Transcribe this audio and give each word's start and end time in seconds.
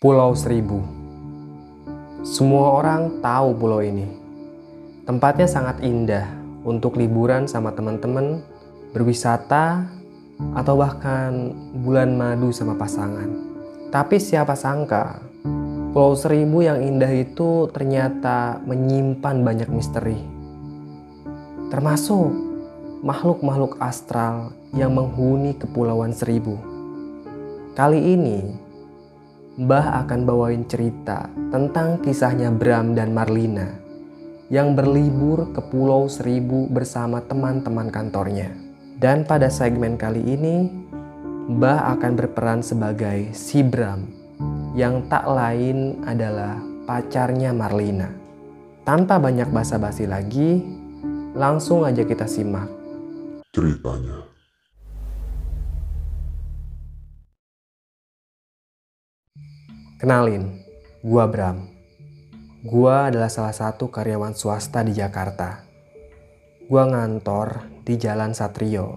Pulau 0.00 0.32
Seribu. 0.32 0.80
Semua 2.24 2.80
orang 2.80 3.20
tahu 3.20 3.52
pulau 3.52 3.84
ini. 3.84 4.08
Tempatnya 5.04 5.44
sangat 5.44 5.84
indah 5.84 6.24
untuk 6.64 6.96
liburan 6.96 7.44
sama 7.44 7.76
teman-teman, 7.76 8.40
berwisata, 8.96 9.84
atau 10.56 10.80
bahkan 10.80 11.52
bulan 11.84 12.16
madu 12.16 12.48
sama 12.48 12.80
pasangan. 12.80 13.28
Tapi 13.92 14.16
siapa 14.16 14.56
sangka, 14.56 15.20
Pulau 15.92 16.16
Seribu 16.16 16.64
yang 16.64 16.80
indah 16.80 17.12
itu 17.12 17.68
ternyata 17.68 18.56
menyimpan 18.64 19.44
banyak 19.44 19.68
misteri. 19.68 20.16
Termasuk 21.68 22.32
makhluk-makhluk 23.04 23.76
astral 23.84 24.56
yang 24.72 24.96
menghuni 24.96 25.52
Kepulauan 25.60 26.16
Seribu. 26.16 26.56
Kali 27.76 28.00
ini, 28.16 28.69
Mbah 29.60 30.08
akan 30.08 30.24
bawain 30.24 30.64
cerita 30.64 31.28
tentang 31.52 32.00
kisahnya 32.00 32.48
Bram 32.48 32.96
dan 32.96 33.12
Marlina 33.12 33.68
yang 34.48 34.72
berlibur 34.72 35.52
ke 35.52 35.60
Pulau 35.68 36.08
Seribu 36.08 36.64
bersama 36.72 37.20
teman-teman 37.20 37.92
kantornya. 37.92 38.56
Dan 38.96 39.28
pada 39.28 39.52
segmen 39.52 40.00
kali 40.00 40.24
ini, 40.24 40.64
Mbah 41.52 41.92
akan 41.92 42.12
berperan 42.16 42.64
sebagai 42.64 43.36
si 43.36 43.60
Bram 43.60 44.08
yang 44.72 45.04
tak 45.12 45.28
lain 45.28 46.08
adalah 46.08 46.56
pacarnya 46.88 47.52
Marlina. 47.52 48.08
Tanpa 48.88 49.20
banyak 49.20 49.52
basa-basi 49.52 50.08
lagi, 50.08 50.64
langsung 51.36 51.84
aja 51.84 52.00
kita 52.00 52.24
simak 52.24 52.80
ceritanya. 53.52 54.29
Kenalin, 60.00 60.64
gua 61.04 61.28
Bram. 61.28 61.68
Gua 62.64 63.12
adalah 63.12 63.28
salah 63.28 63.52
satu 63.52 63.92
karyawan 63.92 64.32
swasta 64.32 64.80
di 64.80 64.96
Jakarta. 64.96 65.60
Gua 66.64 66.88
ngantor 66.88 67.68
di 67.84 68.00
Jalan 68.00 68.32
Satrio. 68.32 68.96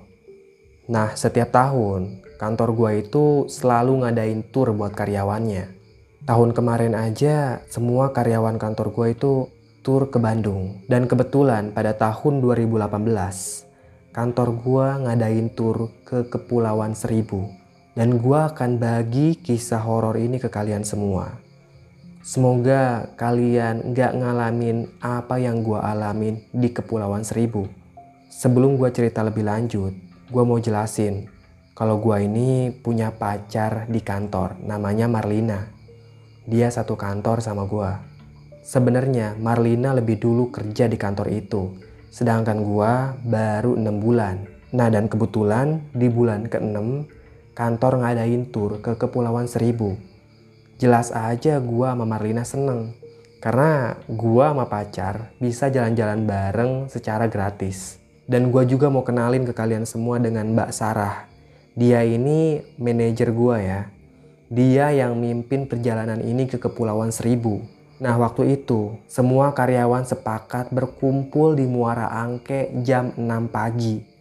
Nah, 0.88 1.12
setiap 1.12 1.52
tahun 1.52 2.24
kantor 2.40 2.70
gua 2.72 2.96
itu 2.96 3.52
selalu 3.52 4.08
ngadain 4.08 4.48
tour 4.48 4.72
buat 4.72 4.96
karyawannya. 4.96 5.76
Tahun 6.24 6.50
kemarin 6.56 6.96
aja 6.96 7.60
semua 7.68 8.16
karyawan 8.16 8.56
kantor 8.56 8.96
gua 8.96 9.12
itu 9.12 9.52
tour 9.84 10.08
ke 10.08 10.24
Bandung. 10.24 10.88
Dan 10.88 11.12
kebetulan 11.12 11.76
pada 11.76 12.00
tahun 12.00 12.40
2018 12.40 12.80
kantor 14.16 14.56
gua 14.56 15.04
ngadain 15.04 15.52
tour 15.52 15.92
ke 16.08 16.32
Kepulauan 16.32 16.96
Seribu 16.96 17.63
dan 17.94 18.18
gue 18.18 18.40
akan 18.40 18.82
bagi 18.82 19.38
kisah 19.38 19.82
horor 19.82 20.18
ini 20.18 20.42
ke 20.42 20.50
kalian 20.50 20.82
semua. 20.82 21.38
Semoga 22.24 23.14
kalian 23.20 23.94
gak 23.94 24.16
ngalamin 24.16 24.88
apa 25.04 25.38
yang 25.38 25.62
gue 25.62 25.78
alamin 25.78 26.42
di 26.56 26.72
Kepulauan 26.72 27.22
Seribu. 27.22 27.70
Sebelum 28.32 28.80
gue 28.80 28.90
cerita 28.90 29.22
lebih 29.22 29.46
lanjut, 29.46 29.94
gue 30.32 30.44
mau 30.48 30.58
jelasin 30.58 31.30
kalau 31.74 31.98
gue 31.98 32.18
ini 32.22 32.70
punya 32.70 33.10
pacar 33.10 33.90
di 33.90 33.98
kantor, 33.98 34.62
namanya 34.62 35.10
Marlina. 35.10 35.74
Dia 36.46 36.70
satu 36.70 36.94
kantor 36.94 37.42
sama 37.42 37.66
gue. 37.66 37.92
Sebenarnya 38.62 39.34
Marlina 39.42 39.90
lebih 39.92 40.22
dulu 40.22 40.54
kerja 40.54 40.86
di 40.86 41.02
kantor 41.02 41.34
itu, 41.34 41.74
sedangkan 42.14 42.62
gue 42.62 42.92
baru 43.26 43.74
6 43.74 43.90
bulan. 44.06 44.46
Nah 44.78 44.88
dan 44.94 45.10
kebetulan 45.10 45.82
di 45.98 46.14
bulan 46.14 46.46
ke-6 46.46 46.78
kantor 47.54 48.02
ngadain 48.02 48.50
tur 48.50 48.82
ke 48.82 48.98
Kepulauan 48.98 49.46
Seribu. 49.46 49.94
Jelas 50.82 51.14
aja 51.14 51.62
gua 51.62 51.94
sama 51.94 52.10
Marlina 52.10 52.42
seneng. 52.42 52.98
Karena 53.38 53.94
gua 54.10 54.52
sama 54.52 54.66
pacar 54.66 55.30
bisa 55.38 55.70
jalan-jalan 55.70 56.26
bareng 56.26 56.72
secara 56.90 57.30
gratis. 57.30 58.02
Dan 58.26 58.50
gua 58.50 58.66
juga 58.66 58.90
mau 58.90 59.06
kenalin 59.06 59.46
ke 59.46 59.54
kalian 59.54 59.86
semua 59.86 60.18
dengan 60.18 60.50
Mbak 60.50 60.70
Sarah. 60.74 61.30
Dia 61.78 62.02
ini 62.02 62.66
manajer 62.82 63.30
gua 63.30 63.62
ya. 63.62 63.82
Dia 64.50 64.90
yang 64.90 65.14
mimpin 65.22 65.70
perjalanan 65.70 66.26
ini 66.26 66.50
ke 66.50 66.58
Kepulauan 66.58 67.14
Seribu. 67.14 67.62
Nah 68.02 68.18
waktu 68.18 68.58
itu 68.58 68.98
semua 69.06 69.54
karyawan 69.54 70.10
sepakat 70.10 70.74
berkumpul 70.74 71.54
di 71.54 71.70
Muara 71.70 72.10
Angke 72.10 72.74
jam 72.82 73.14
6 73.14 73.54
pagi 73.54 74.13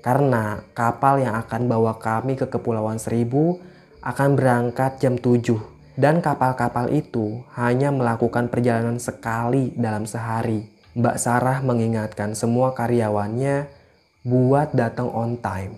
karena 0.00 0.64
kapal 0.72 1.20
yang 1.20 1.36
akan 1.36 1.68
bawa 1.68 2.00
kami 2.00 2.36
ke 2.36 2.48
Kepulauan 2.48 2.96
Seribu 2.96 3.60
akan 4.00 4.36
berangkat 4.36 4.96
jam 5.00 5.20
7 5.20 5.60
dan 6.00 6.24
kapal-kapal 6.24 6.88
itu 6.88 7.44
hanya 7.52 7.92
melakukan 7.92 8.48
perjalanan 8.48 8.96
sekali 8.96 9.76
dalam 9.76 10.08
sehari. 10.08 10.64
Mbak 10.96 11.16
Sarah 11.20 11.60
mengingatkan 11.60 12.32
semua 12.32 12.72
karyawannya 12.72 13.68
buat 14.24 14.72
datang 14.72 15.12
on 15.12 15.36
time. 15.38 15.76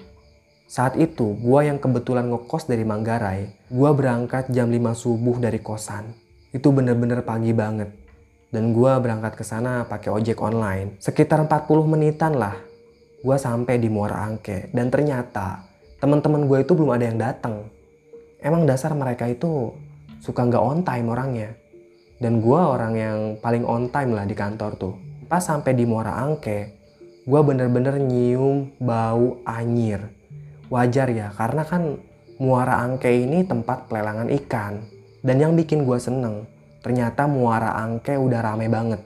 Saat 0.70 0.96
itu, 0.96 1.36
gua 1.36 1.68
yang 1.68 1.76
kebetulan 1.76 2.32
ngekos 2.32 2.64
dari 2.64 2.86
Manggarai, 2.86 3.52
gua 3.68 3.92
berangkat 3.92 4.48
jam 4.48 4.72
5 4.72 4.96
subuh 4.96 5.36
dari 5.36 5.60
kosan. 5.60 6.16
Itu 6.48 6.72
bener-bener 6.72 7.26
pagi 7.26 7.52
banget. 7.52 7.92
Dan 8.48 8.72
gua 8.72 8.96
berangkat 9.02 9.36
ke 9.36 9.44
sana 9.44 9.84
pakai 9.84 10.08
ojek 10.08 10.40
online. 10.40 10.96
Sekitar 10.96 11.44
40 11.44 11.84
menitan 11.84 12.38
lah 12.38 12.56
gue 13.22 13.36
sampai 13.38 13.78
di 13.78 13.86
Muara 13.86 14.26
Angke 14.26 14.66
dan 14.74 14.90
ternyata 14.90 15.62
teman-teman 16.02 16.50
gue 16.50 16.66
itu 16.66 16.74
belum 16.74 16.90
ada 16.90 17.04
yang 17.06 17.18
datang. 17.22 17.70
Emang 18.42 18.66
dasar 18.66 18.90
mereka 18.98 19.30
itu 19.30 19.70
suka 20.18 20.42
nggak 20.42 20.58
on 20.62 20.82
time 20.82 21.06
orangnya. 21.06 21.54
Dan 22.18 22.42
gue 22.42 22.58
orang 22.58 22.94
yang 22.94 23.18
paling 23.38 23.62
on 23.62 23.90
time 23.90 24.14
lah 24.14 24.26
di 24.26 24.34
kantor 24.34 24.74
tuh. 24.78 24.94
Pas 25.30 25.42
sampai 25.42 25.74
di 25.74 25.86
Muara 25.86 26.18
Angke, 26.22 26.74
gue 27.22 27.40
bener-bener 27.42 27.98
nyium 27.98 28.74
bau 28.78 29.42
anyir. 29.46 30.10
Wajar 30.70 31.10
ya, 31.10 31.30
karena 31.34 31.62
kan 31.66 31.98
Muara 32.42 32.82
Angke 32.82 33.10
ini 33.10 33.42
tempat 33.46 33.90
pelelangan 33.90 34.30
ikan. 34.42 34.82
Dan 35.22 35.38
yang 35.38 35.54
bikin 35.54 35.86
gue 35.86 35.98
seneng, 35.98 36.46
ternyata 36.82 37.26
Muara 37.30 37.78
Angke 37.78 38.18
udah 38.18 38.42
rame 38.42 38.66
banget. 38.66 39.02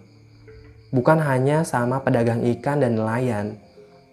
Bukan 0.93 1.21
hanya 1.21 1.65
sama 1.65 2.01
pedagang 2.01 2.45
ikan 2.57 2.81
dan 2.81 2.97
nelayan, 2.97 3.61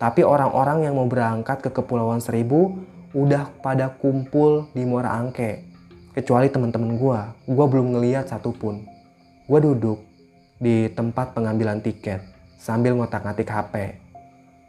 tapi 0.03 0.19
orang-orang 0.19 0.83
yang 0.83 0.99
mau 0.99 1.07
berangkat 1.07 1.63
ke 1.63 1.71
Kepulauan 1.71 2.19
Seribu 2.19 2.75
udah 3.15 3.47
pada 3.63 3.87
kumpul 3.87 4.67
di 4.75 4.83
Muara 4.83 5.15
Angke. 5.15 5.63
Kecuali 6.11 6.51
teman-teman 6.51 6.99
gue, 6.99 7.19
gue 7.47 7.65
belum 7.71 7.95
ngeliat 7.95 8.27
satupun. 8.27 8.83
Gue 9.47 9.59
duduk 9.63 10.03
di 10.59 10.91
tempat 10.91 11.31
pengambilan 11.31 11.79
tiket 11.79 12.19
sambil 12.59 12.99
ngotak-ngatik 12.99 13.47
HP. 13.47 13.95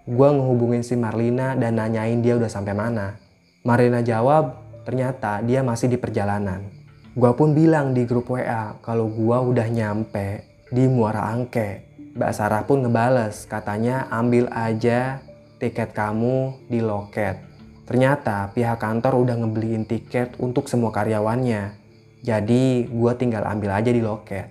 Gue 0.06 0.28
ngehubungin 0.30 0.86
si 0.86 0.94
Marlina 0.94 1.58
dan 1.58 1.82
nanyain 1.82 2.22
dia 2.22 2.38
udah 2.38 2.46
sampai 2.46 2.78
mana. 2.78 3.18
Marlina 3.66 4.06
jawab, 4.06 4.54
ternyata 4.86 5.42
dia 5.42 5.66
masih 5.66 5.90
di 5.90 5.98
perjalanan. 5.98 6.62
Gue 7.10 7.34
pun 7.34 7.58
bilang 7.58 7.90
di 7.90 8.06
grup 8.06 8.30
WA 8.30 8.78
kalau 8.86 9.10
gue 9.10 9.38
udah 9.50 9.66
nyampe 9.66 10.46
di 10.70 10.86
Muara 10.86 11.26
Angke. 11.26 11.93
Mbak 12.14 12.30
Sarah 12.30 12.62
pun 12.62 12.78
ngebales, 12.78 13.42
katanya 13.50 14.06
ambil 14.06 14.46
aja 14.54 15.18
tiket 15.58 15.90
kamu 15.90 16.62
di 16.70 16.78
loket. 16.78 17.42
Ternyata 17.90 18.54
pihak 18.54 18.78
kantor 18.78 19.18
udah 19.18 19.34
ngebeliin 19.42 19.82
tiket 19.82 20.38
untuk 20.38 20.70
semua 20.70 20.94
karyawannya. 20.94 21.74
Jadi 22.22 22.86
gue 22.86 23.12
tinggal 23.18 23.42
ambil 23.50 23.74
aja 23.74 23.90
di 23.90 23.98
loket. 23.98 24.46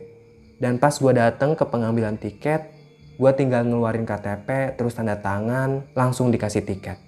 Dan 0.60 0.76
pas 0.76 0.92
gue 0.92 1.14
dateng 1.16 1.56
ke 1.56 1.64
pengambilan 1.64 2.20
tiket, 2.20 2.68
gue 3.16 3.32
tinggal 3.32 3.64
ngeluarin 3.64 4.04
KTP, 4.04 4.76
terus 4.76 5.00
tanda 5.00 5.16
tangan, 5.16 5.88
langsung 5.96 6.36
dikasih 6.36 6.68
tiket. 6.68 7.00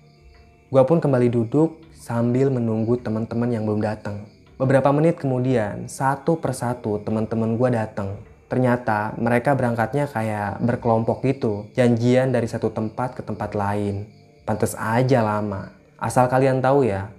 Gue 0.72 0.83
pun 0.87 1.03
kembali 1.03 1.35
duduk 1.35 1.83
sambil 1.91 2.47
menunggu 2.47 2.95
teman-teman 2.95 3.51
yang 3.51 3.67
belum 3.67 3.83
datang. 3.83 4.23
Beberapa 4.55 4.87
menit 4.95 5.19
kemudian, 5.19 5.91
satu 5.91 6.39
persatu 6.39 7.03
teman-teman 7.03 7.59
gue 7.59 7.69
datang 7.75 8.16
Ternyata 8.55 9.11
mereka 9.19 9.52
berangkatnya 9.52 10.07
kayak 10.07 10.63
berkelompok 10.63 11.28
gitu, 11.28 11.67
janjian 11.75 12.31
dari 12.31 12.47
satu 12.47 12.72
tempat 12.72 13.19
ke 13.19 13.19
tempat 13.19 13.52
lain. 13.52 14.07
Pantes 14.47 14.79
aja 14.79 15.19
lama. 15.19 15.75
Asal 15.99 16.31
kalian 16.31 16.63
tahu 16.63 16.87
ya, 16.87 17.11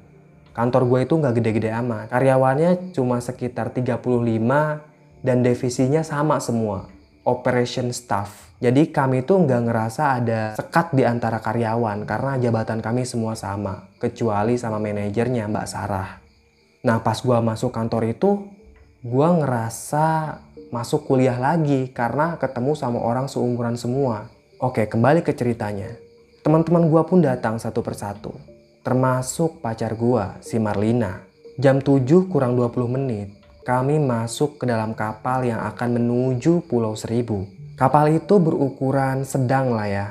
kantor 0.56 0.88
gue 0.88 1.00
itu 1.04 1.12
nggak 1.20 1.36
gede-gede 1.36 1.76
amat. 1.76 2.08
Karyawannya 2.08 2.96
cuma 2.96 3.20
sekitar 3.20 3.68
35 3.68 4.00
dan 5.20 5.44
divisinya 5.44 6.00
sama 6.00 6.40
semua. 6.40 6.88
Operation 7.28 7.92
staff. 7.92 8.56
Jadi 8.56 8.88
kami 8.88 9.20
tuh 9.20 9.44
nggak 9.44 9.62
ngerasa 9.68 10.02
ada 10.16 10.56
sekat 10.56 10.96
di 10.96 11.04
antara 11.04 11.36
karyawan 11.44 12.08
karena 12.08 12.40
jabatan 12.40 12.80
kami 12.80 13.04
semua 13.04 13.36
sama. 13.36 13.92
Kecuali 14.00 14.56
sama 14.56 14.80
manajernya 14.80 15.52
Mbak 15.52 15.66
Sarah. 15.68 16.16
Nah 16.80 16.96
pas 17.04 17.20
gue 17.20 17.38
masuk 17.44 17.76
kantor 17.76 18.16
itu, 18.16 18.40
gue 19.04 19.28
ngerasa 19.44 20.40
masuk 20.74 21.06
kuliah 21.06 21.38
lagi 21.38 21.90
karena 21.94 22.34
ketemu 22.36 22.74
sama 22.74 22.98
orang 22.98 23.30
seumuran 23.30 23.78
semua. 23.78 24.26
Oke, 24.58 24.88
kembali 24.90 25.22
ke 25.22 25.30
ceritanya. 25.30 25.94
Teman-teman 26.42 26.90
gue 26.90 27.02
pun 27.06 27.22
datang 27.22 27.58
satu 27.58 27.82
persatu. 27.82 28.34
Termasuk 28.82 29.62
pacar 29.62 29.94
gue, 29.94 30.24
si 30.42 30.58
Marlina. 30.62 31.22
Jam 31.58 31.82
7 31.82 32.30
kurang 32.30 32.54
20 32.54 32.86
menit, 32.86 33.34
kami 33.66 33.98
masuk 33.98 34.62
ke 34.62 34.64
dalam 34.68 34.94
kapal 34.94 35.42
yang 35.42 35.58
akan 35.58 35.98
menuju 35.98 36.66
Pulau 36.70 36.94
Seribu. 36.94 37.50
Kapal 37.74 38.14
itu 38.14 38.38
berukuran 38.38 39.26
sedang 39.26 39.74
lah 39.74 39.88
ya. 39.90 40.08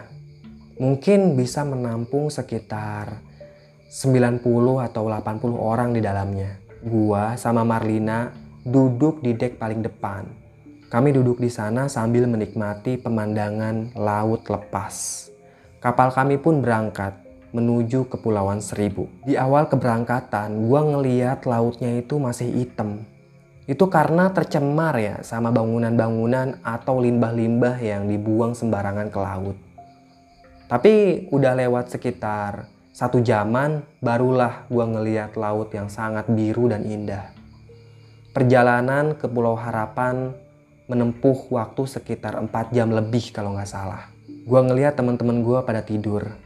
Mungkin 0.76 1.40
bisa 1.40 1.64
menampung 1.64 2.28
sekitar 2.28 3.24
90 3.88 4.44
atau 4.84 5.08
80 5.08 5.56
orang 5.56 5.96
di 5.96 6.04
dalamnya. 6.04 6.60
Gua 6.84 7.40
sama 7.40 7.64
Marlina 7.64 8.30
duduk 8.68 9.24
di 9.24 9.34
dek 9.34 9.56
paling 9.56 9.80
depan. 9.80 10.45
Kami 10.96 11.12
duduk 11.12 11.44
di 11.44 11.52
sana 11.52 11.92
sambil 11.92 12.24
menikmati 12.24 12.96
pemandangan 12.96 13.92
laut 14.00 14.48
lepas. 14.48 15.28
Kapal 15.84 16.16
kami 16.16 16.40
pun 16.40 16.64
berangkat 16.64 17.20
menuju 17.52 18.08
Kepulauan 18.08 18.64
Seribu. 18.64 19.12
Di 19.28 19.36
awal 19.36 19.68
keberangkatan, 19.68 20.72
gua 20.72 20.88
ngeliat 20.88 21.44
lautnya 21.44 22.00
itu 22.00 22.16
masih 22.16 22.48
hitam 22.48 23.04
itu 23.66 23.82
karena 23.90 24.30
tercemar 24.30 24.94
ya 25.02 25.26
sama 25.26 25.50
bangunan-bangunan 25.50 26.62
atau 26.62 27.02
limbah-limbah 27.02 27.82
yang 27.82 28.06
dibuang 28.06 28.54
sembarangan 28.54 29.10
ke 29.10 29.20
laut. 29.20 29.58
Tapi 30.70 30.94
udah 31.34 31.54
lewat 31.58 31.98
sekitar 31.98 32.70
satu 32.94 33.26
jaman 33.26 33.82
barulah 34.06 34.70
gua 34.70 34.86
ngeliat 34.86 35.34
laut 35.34 35.74
yang 35.74 35.90
sangat 35.90 36.30
biru 36.30 36.70
dan 36.70 36.86
indah. 36.86 37.34
Perjalanan 38.38 39.18
ke 39.18 39.26
Pulau 39.26 39.58
Harapan 39.58 40.45
menempuh 40.86 41.50
waktu 41.50 41.84
sekitar 41.90 42.38
4 42.38 42.76
jam 42.76 42.92
lebih 42.94 43.34
kalau 43.34 43.54
nggak 43.58 43.70
salah. 43.70 44.10
Gua 44.46 44.62
ngeliat 44.62 44.94
teman-teman 44.94 45.42
gua 45.42 45.66
pada 45.66 45.82
tidur. 45.82 46.38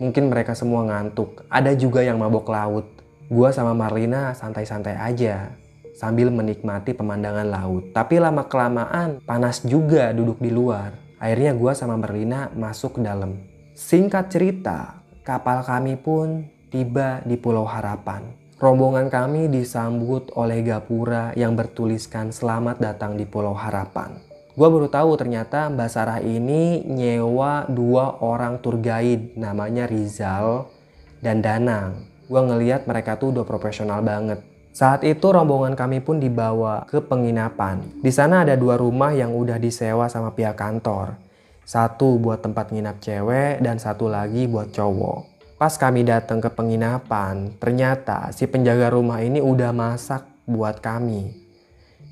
Mungkin 0.00 0.32
mereka 0.32 0.56
semua 0.56 0.82
ngantuk. 0.88 1.44
Ada 1.52 1.76
juga 1.76 2.00
yang 2.02 2.16
mabok 2.16 2.48
laut. 2.48 2.86
Gua 3.28 3.52
sama 3.52 3.76
Marlina 3.76 4.32
santai-santai 4.32 4.96
aja 4.96 5.54
sambil 5.94 6.28
menikmati 6.28 6.92
pemandangan 6.92 7.46
laut. 7.46 7.94
Tapi 7.94 8.18
lama 8.18 8.44
kelamaan 8.44 9.22
panas 9.22 9.62
juga 9.62 10.10
duduk 10.10 10.42
di 10.42 10.50
luar. 10.50 10.98
Akhirnya 11.22 11.54
gue 11.56 11.72
sama 11.72 11.96
Merlina 11.96 12.50
masuk 12.52 12.98
ke 12.98 13.00
dalam. 13.00 13.38
Singkat 13.72 14.28
cerita, 14.28 15.00
kapal 15.24 15.64
kami 15.64 15.96
pun 15.96 16.44
tiba 16.68 17.22
di 17.24 17.38
Pulau 17.38 17.64
Harapan. 17.64 18.43
Rombongan 18.64 19.12
kami 19.12 19.52
disambut 19.52 20.32
oleh 20.40 20.64
gapura 20.64 21.36
yang 21.36 21.52
bertuliskan 21.52 22.32
selamat 22.32 22.80
datang 22.80 23.12
di 23.12 23.28
Pulau 23.28 23.52
Harapan. 23.52 24.16
Gue 24.56 24.68
baru 24.72 24.88
tahu 24.88 25.20
ternyata 25.20 25.68
Mbak 25.68 25.88
Sarah 25.92 26.24
ini 26.24 26.80
nyewa 26.88 27.68
dua 27.68 28.24
orang 28.24 28.64
tour 28.64 28.80
guide 28.80 29.36
namanya 29.36 29.84
Rizal 29.84 30.72
dan 31.20 31.44
Danang. 31.44 32.08
Gue 32.24 32.40
ngeliat 32.40 32.88
mereka 32.88 33.20
tuh 33.20 33.36
udah 33.36 33.44
profesional 33.44 34.00
banget 34.00 34.40
saat 34.72 35.04
itu 35.04 35.28
rombongan 35.28 35.76
kami 35.76 36.00
pun 36.00 36.16
dibawa 36.16 36.88
ke 36.88 37.04
penginapan. 37.04 37.84
Di 38.00 38.08
sana 38.08 38.48
ada 38.48 38.56
dua 38.56 38.80
rumah 38.80 39.12
yang 39.12 39.36
udah 39.36 39.60
disewa 39.60 40.08
sama 40.08 40.32
pihak 40.32 40.56
kantor. 40.56 41.20
Satu 41.68 42.16
buat 42.16 42.40
tempat 42.40 42.72
nginap 42.72 42.96
cewek 43.04 43.60
dan 43.60 43.76
satu 43.76 44.08
lagi 44.08 44.48
buat 44.48 44.72
cowok. 44.72 45.33
Pas 45.64 45.80
kami 45.80 46.04
datang 46.04 46.44
ke 46.44 46.52
penginapan, 46.52 47.56
ternyata 47.56 48.28
si 48.36 48.44
penjaga 48.44 48.92
rumah 48.92 49.24
ini 49.24 49.40
udah 49.40 49.72
masak 49.72 50.28
buat 50.44 50.84
kami. 50.84 51.32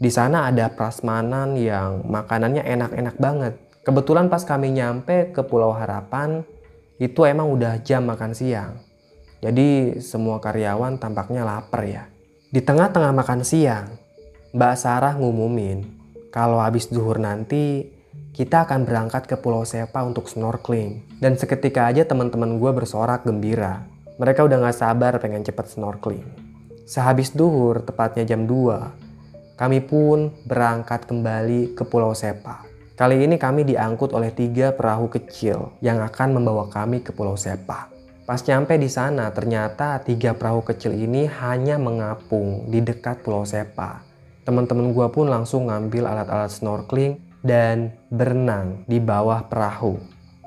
Di 0.00 0.08
sana 0.08 0.48
ada 0.48 0.72
prasmanan 0.72 1.60
yang 1.60 2.00
makanannya 2.08 2.64
enak-enak 2.64 3.20
banget. 3.20 3.60
Kebetulan 3.84 4.32
pas 4.32 4.40
kami 4.48 4.72
nyampe 4.72 5.36
ke 5.36 5.44
Pulau 5.44 5.68
Harapan, 5.68 6.40
itu 6.96 7.28
emang 7.28 7.52
udah 7.52 7.76
jam 7.84 8.08
makan 8.08 8.32
siang. 8.32 8.80
Jadi 9.44 10.00
semua 10.00 10.40
karyawan 10.40 10.96
tampaknya 10.96 11.44
lapar 11.44 11.84
ya. 11.84 12.08
Di 12.48 12.64
tengah-tengah 12.64 13.12
makan 13.12 13.44
siang, 13.44 14.00
Mbak 14.56 14.74
Sarah 14.80 15.12
ngumumin 15.20 15.92
kalau 16.32 16.56
habis 16.56 16.88
zuhur 16.88 17.20
nanti 17.20 17.91
kita 18.32 18.64
akan 18.64 18.88
berangkat 18.88 19.28
ke 19.28 19.36
Pulau 19.36 19.60
Sepa 19.68 20.00
untuk 20.08 20.24
snorkeling. 20.24 21.20
Dan 21.20 21.36
seketika 21.36 21.84
aja 21.92 22.08
teman-teman 22.08 22.56
gue 22.56 22.72
bersorak 22.72 23.28
gembira. 23.28 23.84
Mereka 24.16 24.48
udah 24.48 24.56
gak 24.64 24.76
sabar 24.80 25.12
pengen 25.20 25.44
cepet 25.44 25.68
snorkeling. 25.68 26.24
Sehabis 26.88 27.36
duhur, 27.36 27.84
tepatnya 27.84 28.24
jam 28.24 28.48
2, 28.48 29.60
kami 29.60 29.84
pun 29.84 30.32
berangkat 30.48 31.04
kembali 31.04 31.76
ke 31.76 31.84
Pulau 31.84 32.16
Sepa. 32.16 32.64
Kali 32.96 33.20
ini 33.20 33.36
kami 33.36 33.68
diangkut 33.68 34.16
oleh 34.16 34.32
tiga 34.32 34.72
perahu 34.72 35.12
kecil 35.12 35.76
yang 35.84 36.00
akan 36.00 36.40
membawa 36.40 36.72
kami 36.72 37.04
ke 37.04 37.12
Pulau 37.12 37.36
Sepa. 37.36 37.92
Pas 38.24 38.40
nyampe 38.48 38.80
di 38.80 38.88
sana, 38.88 39.28
ternyata 39.28 40.00
tiga 40.00 40.32
perahu 40.32 40.64
kecil 40.64 40.96
ini 40.96 41.28
hanya 41.28 41.76
mengapung 41.76 42.64
di 42.72 42.80
dekat 42.80 43.20
Pulau 43.20 43.44
Sepa. 43.44 44.00
Teman-teman 44.42 44.90
gue 44.90 45.06
pun 45.12 45.30
langsung 45.30 45.68
ngambil 45.68 46.08
alat-alat 46.08 46.50
snorkeling 46.50 47.21
dan 47.42 47.98
berenang 48.08 48.86
di 48.86 49.02
bawah 49.02 49.50
perahu. 49.50 49.98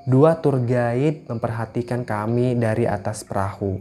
Dua 0.07 0.39
tour 0.39 0.63
guide 0.63 1.27
memperhatikan 1.27 2.07
kami 2.07 2.55
dari 2.55 2.87
atas 2.87 3.27
perahu. 3.27 3.77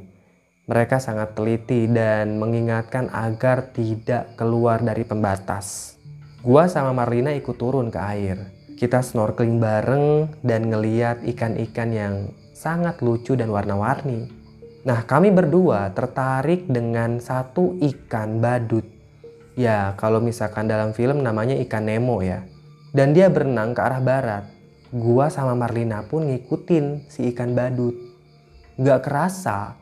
Mereka 0.65 0.97
sangat 0.97 1.37
teliti 1.37 1.85
dan 1.87 2.41
mengingatkan 2.41 3.13
agar 3.13 3.71
tidak 3.71 4.33
keluar 4.35 4.81
dari 4.81 5.05
pembatas. 5.05 5.95
Gua 6.41 6.69
sama 6.69 6.97
Marlina 6.97 7.33
ikut 7.37 7.57
turun 7.57 7.93
ke 7.93 8.01
air. 8.01 8.37
Kita 8.75 9.05
snorkeling 9.05 9.61
bareng 9.61 10.07
dan 10.41 10.73
ngeliat 10.73 11.23
ikan-ikan 11.23 11.91
yang 11.93 12.15
sangat 12.57 13.05
lucu 13.05 13.37
dan 13.37 13.53
warna-warni. 13.53 14.33
Nah, 14.89 15.05
kami 15.05 15.33
berdua 15.33 15.93
tertarik 15.93 16.65
dengan 16.65 17.21
satu 17.21 17.77
ikan 17.81 18.41
badut. 18.41 18.85
Ya, 19.57 19.93
kalau 20.01 20.25
misalkan 20.25 20.69
dalam 20.69 20.97
film 20.97 21.21
namanya 21.21 21.57
ikan 21.65 21.85
Nemo 21.85 22.25
ya. 22.25 22.45
Dan 22.95 23.11
dia 23.11 23.27
berenang 23.27 23.75
ke 23.75 23.81
arah 23.83 23.99
barat. 23.99 24.45
Gua 24.95 25.27
sama 25.27 25.59
Marlina 25.59 26.07
pun 26.07 26.31
ngikutin 26.31 27.11
si 27.11 27.35
ikan 27.35 27.59
badut. 27.59 27.99
Gak 28.79 29.03
kerasa, 29.03 29.75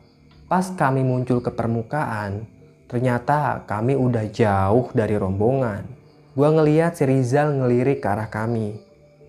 pas 0.49 0.65
kami 0.73 1.05
muncul 1.05 1.37
ke 1.37 1.53
permukaan, 1.53 2.49
ternyata 2.89 3.61
kami 3.69 3.93
udah 3.93 4.25
jauh 4.33 4.89
dari 4.97 5.13
rombongan. 5.13 5.85
Gua 6.33 6.49
ngeliat 6.49 6.97
si 6.97 7.05
Rizal 7.05 7.61
ngelirik 7.61 8.01
ke 8.01 8.09
arah 8.09 8.33
kami. 8.33 8.81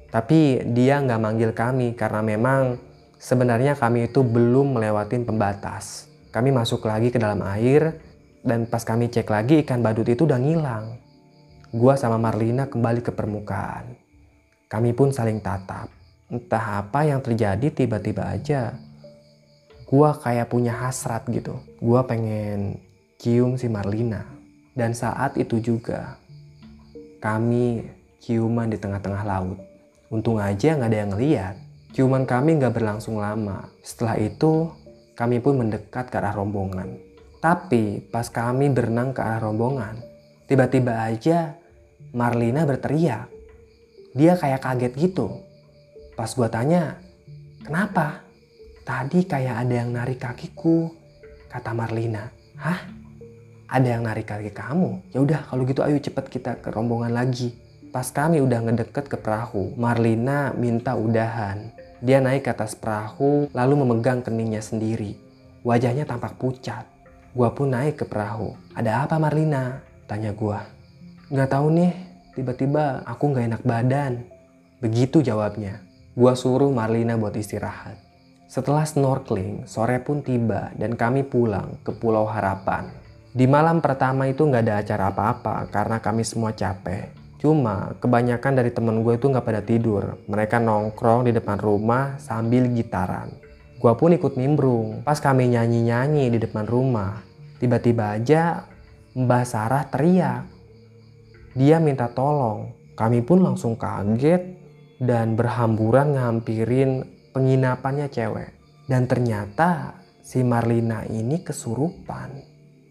Tapi 0.09 0.65
dia 0.73 1.05
nggak 1.05 1.21
manggil 1.21 1.53
kami 1.53 1.93
karena 1.93 2.25
memang 2.25 2.81
Sebenarnya 3.25 3.73
kami 3.73 4.13
itu 4.13 4.21
belum 4.21 4.77
melewatin 4.77 5.25
pembatas. 5.25 6.13
Kami 6.29 6.53
masuk 6.53 6.85
lagi 6.85 7.09
ke 7.09 7.17
dalam 7.17 7.41
air 7.41 7.97
dan 8.45 8.69
pas 8.69 8.85
kami 8.85 9.09
cek 9.09 9.25
lagi 9.33 9.65
ikan 9.65 9.81
badut 9.81 10.05
itu 10.05 10.29
udah 10.29 10.37
ngilang. 10.37 11.01
Gua 11.75 11.99
sama 11.99 12.23
Marlina 12.23 12.71
kembali 12.71 13.03
ke 13.03 13.11
permukaan. 13.11 13.99
Kami 14.71 14.95
pun 14.95 15.11
saling 15.11 15.43
tatap. 15.43 15.91
Entah 16.31 16.79
apa 16.79 17.03
yang 17.03 17.19
terjadi 17.19 17.67
tiba-tiba 17.67 18.31
aja. 18.31 18.79
Gua 19.83 20.15
kayak 20.15 20.55
punya 20.55 20.71
hasrat 20.71 21.27
gitu. 21.35 21.59
Gua 21.83 22.07
pengen 22.07 22.79
cium 23.19 23.59
si 23.59 23.67
Marlina. 23.67 24.23
Dan 24.71 24.95
saat 24.95 25.35
itu 25.35 25.59
juga 25.59 26.15
kami 27.19 27.91
ciuman 28.23 28.71
di 28.71 28.79
tengah-tengah 28.79 29.27
laut. 29.27 29.59
Untung 30.15 30.39
aja 30.39 30.79
nggak 30.79 30.91
ada 30.95 30.99
yang 31.03 31.11
ngeliat. 31.11 31.55
Ciuman 31.91 32.23
kami 32.23 32.55
nggak 32.63 32.71
berlangsung 32.71 33.19
lama. 33.19 33.67
Setelah 33.83 34.23
itu, 34.23 34.71
kami 35.19 35.43
pun 35.43 35.59
mendekat 35.59 36.07
ke 36.07 36.23
arah 36.23 36.39
rombongan. 36.39 37.03
Tapi 37.43 37.99
pas 38.15 38.31
kami 38.31 38.71
berenang 38.71 39.11
ke 39.11 39.19
arah 39.19 39.43
rombongan, 39.43 39.99
tiba-tiba 40.47 41.03
aja 41.03 41.64
Marlina 42.15 42.63
berteriak. 42.63 43.27
Dia 44.15 44.39
kayak 44.39 44.63
kaget 44.63 44.95
gitu. 44.95 45.43
Pas 46.15 46.31
gue 46.31 46.47
tanya, 46.47 47.03
kenapa? 47.67 48.23
Tadi 48.87 49.27
kayak 49.27 49.67
ada 49.67 49.75
yang 49.83 49.91
narik 49.91 50.23
kakiku, 50.23 50.95
kata 51.51 51.75
Marlina. 51.75 52.31
Hah? 52.55 52.87
Ada 53.67 53.99
yang 53.99 54.07
narik 54.07 54.31
kaki 54.31 54.55
kamu? 54.55 55.11
Ya 55.11 55.19
udah 55.27 55.41
kalau 55.51 55.67
gitu 55.67 55.83
ayo 55.83 55.99
cepet 55.99 56.31
kita 56.31 56.63
ke 56.63 56.71
rombongan 56.71 57.11
lagi. 57.11 57.59
Pas 57.91 58.07
kami 58.15 58.39
udah 58.39 58.63
ngedeket 58.63 59.11
ke 59.11 59.19
perahu, 59.19 59.75
Marlina 59.75 60.55
minta 60.55 60.95
udahan. 60.95 61.75
Dia 61.99 62.23
naik 62.23 62.47
ke 62.47 62.55
atas 62.55 62.79
perahu 62.79 63.51
lalu 63.51 63.75
memegang 63.83 64.23
keningnya 64.23 64.63
sendiri. 64.63 65.19
Wajahnya 65.67 66.07
tampak 66.07 66.39
pucat. 66.39 66.87
Gua 67.35 67.51
pun 67.51 67.75
naik 67.75 67.99
ke 67.99 68.07
perahu. 68.07 68.55
Ada 68.79 69.03
apa 69.03 69.19
Marlina? 69.19 69.83
Tanya 70.07 70.31
gua. 70.31 70.74
Gak 71.33 71.57
tahu 71.57 71.73
nih, 71.73 71.93
tiba-tiba 72.37 73.01
aku 73.09 73.33
gak 73.33 73.49
enak 73.49 73.63
badan. 73.65 74.29
Begitu 74.85 75.25
jawabnya. 75.25 75.81
Gua 76.13 76.37
suruh 76.37 76.69
Marlina 76.69 77.17
buat 77.17 77.33
istirahat. 77.33 77.97
Setelah 78.45 78.85
snorkeling, 78.85 79.65
sore 79.65 80.05
pun 80.05 80.21
tiba 80.21 80.69
dan 80.77 81.01
kami 81.01 81.25
pulang 81.25 81.81
ke 81.81 81.97
Pulau 81.97 82.29
Harapan. 82.29 82.93
Di 83.33 83.49
malam 83.49 83.81
pertama 83.81 84.29
itu 84.29 84.45
gak 84.45 84.69
ada 84.69 84.85
acara 84.85 85.09
apa-apa 85.09 85.73
karena 85.73 85.97
kami 85.97 86.29
semua 86.29 86.53
capek. 86.53 87.09
Cuma 87.41 87.97
kebanyakan 88.05 88.53
dari 88.61 88.69
temen 88.73 89.01
gue 89.01 89.21
itu 89.21 89.29
nggak 89.29 89.45
pada 89.45 89.61
tidur. 89.61 90.17
Mereka 90.29 90.61
nongkrong 90.65 91.29
di 91.29 91.33
depan 91.33 91.61
rumah 91.61 92.17
sambil 92.17 92.69
gitaran. 92.73 93.33
Gue 93.81 93.93
pun 93.97 94.17
ikut 94.17 94.41
nimbrung. 94.41 95.05
Pas 95.05 95.21
kami 95.21 95.53
nyanyi-nyanyi 95.53 96.33
di 96.33 96.39
depan 96.41 96.65
rumah, 96.65 97.21
tiba-tiba 97.61 98.17
aja 98.17 98.65
Mbak 99.13 99.45
Sarah 99.45 99.85
teriak. 99.93 100.54
Dia 101.55 101.79
minta 101.79 102.11
tolong. 102.11 102.75
Kami 102.99 103.23
pun 103.23 103.43
langsung 103.43 103.79
kaget 103.79 104.43
dan 104.99 105.39
berhamburan 105.39 106.19
ngampirin 106.19 107.07
penginapannya 107.31 108.11
cewek. 108.11 108.51
Dan 108.91 109.07
ternyata 109.07 110.03
si 110.19 110.43
Marlina 110.43 111.07
ini 111.07 111.47
kesurupan. 111.47 112.43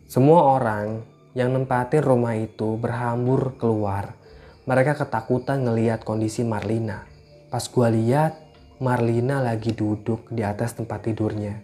Semua 0.07 0.55
orang 0.55 1.03
yang 1.35 1.51
nempatin 1.51 2.03
rumah 2.03 2.39
itu 2.39 2.79
berhambur 2.79 3.59
keluar. 3.59 4.15
Mereka 4.63 4.95
ketakutan 4.95 5.67
ngeliat 5.67 6.07
kondisi 6.07 6.47
Marlina. 6.47 7.03
Pas 7.51 7.67
gua 7.67 7.91
lihat, 7.91 8.39
Marlina 8.79 9.43
lagi 9.43 9.75
duduk 9.75 10.31
di 10.31 10.39
atas 10.39 10.79
tempat 10.79 11.03
tidurnya. 11.03 11.59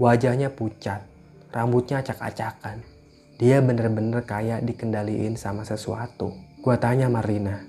Wajahnya 0.00 0.48
pucat, 0.48 1.04
rambutnya 1.52 2.00
acak-acakan. 2.00 2.97
Dia 3.38 3.62
bener-bener 3.62 4.26
kayak 4.26 4.66
dikendaliin 4.66 5.38
sama 5.38 5.62
sesuatu. 5.62 6.34
Gua 6.58 6.74
tanya 6.74 7.06
Marlina, 7.06 7.62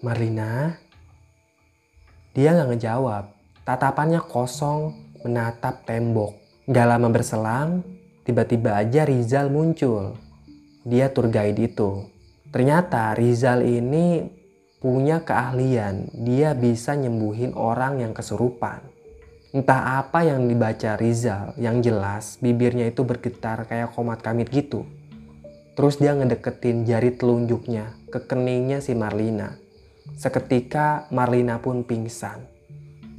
Marlina? 0.00 0.80
Dia 2.32 2.56
nggak 2.56 2.68
ngejawab. 2.72 3.24
Tatapannya 3.68 4.24
kosong 4.24 4.96
menatap 5.20 5.84
tembok. 5.84 6.40
Gak 6.64 6.88
lama 6.88 7.12
berselang, 7.12 7.84
tiba-tiba 8.24 8.80
aja 8.80 9.04
Rizal 9.04 9.52
muncul. 9.52 10.16
Dia 10.88 11.12
tour 11.12 11.28
guide 11.28 11.68
itu. 11.68 12.08
Ternyata 12.48 13.12
Rizal 13.12 13.68
ini 13.68 14.24
punya 14.80 15.20
keahlian. 15.20 16.08
Dia 16.16 16.56
bisa 16.56 16.96
nyembuhin 16.96 17.52
orang 17.52 18.00
yang 18.00 18.16
kesurupan. 18.16 18.91
Entah 19.52 20.00
apa 20.00 20.24
yang 20.24 20.48
dibaca 20.48 20.96
Rizal, 20.96 21.52
yang 21.60 21.84
jelas 21.84 22.40
bibirnya 22.40 22.88
itu 22.88 23.04
bergetar 23.04 23.68
kayak 23.68 23.92
komat 23.92 24.24
kamit 24.24 24.48
gitu. 24.48 24.88
Terus 25.76 26.00
dia 26.00 26.16
ngedeketin 26.16 26.88
jari 26.88 27.12
telunjuknya 27.12 27.96
ke 28.08 28.24
keningnya 28.24 28.80
si 28.80 28.96
Marlina. 28.96 29.60
Seketika 30.16 31.04
Marlina 31.12 31.60
pun 31.60 31.84
pingsan. 31.84 32.48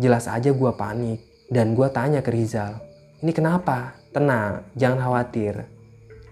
Jelas 0.02 0.25
aja 0.25 0.50
gue 0.50 0.72
panik 0.74 1.22
dan 1.54 1.78
gue 1.78 1.86
tanya 1.94 2.25
ke 2.25 2.34
Rizal, 2.34 2.82
ini 3.24 3.32
kenapa? 3.32 3.96
Tenang, 4.12 4.68
jangan 4.75 5.00
khawatir. 5.06 5.63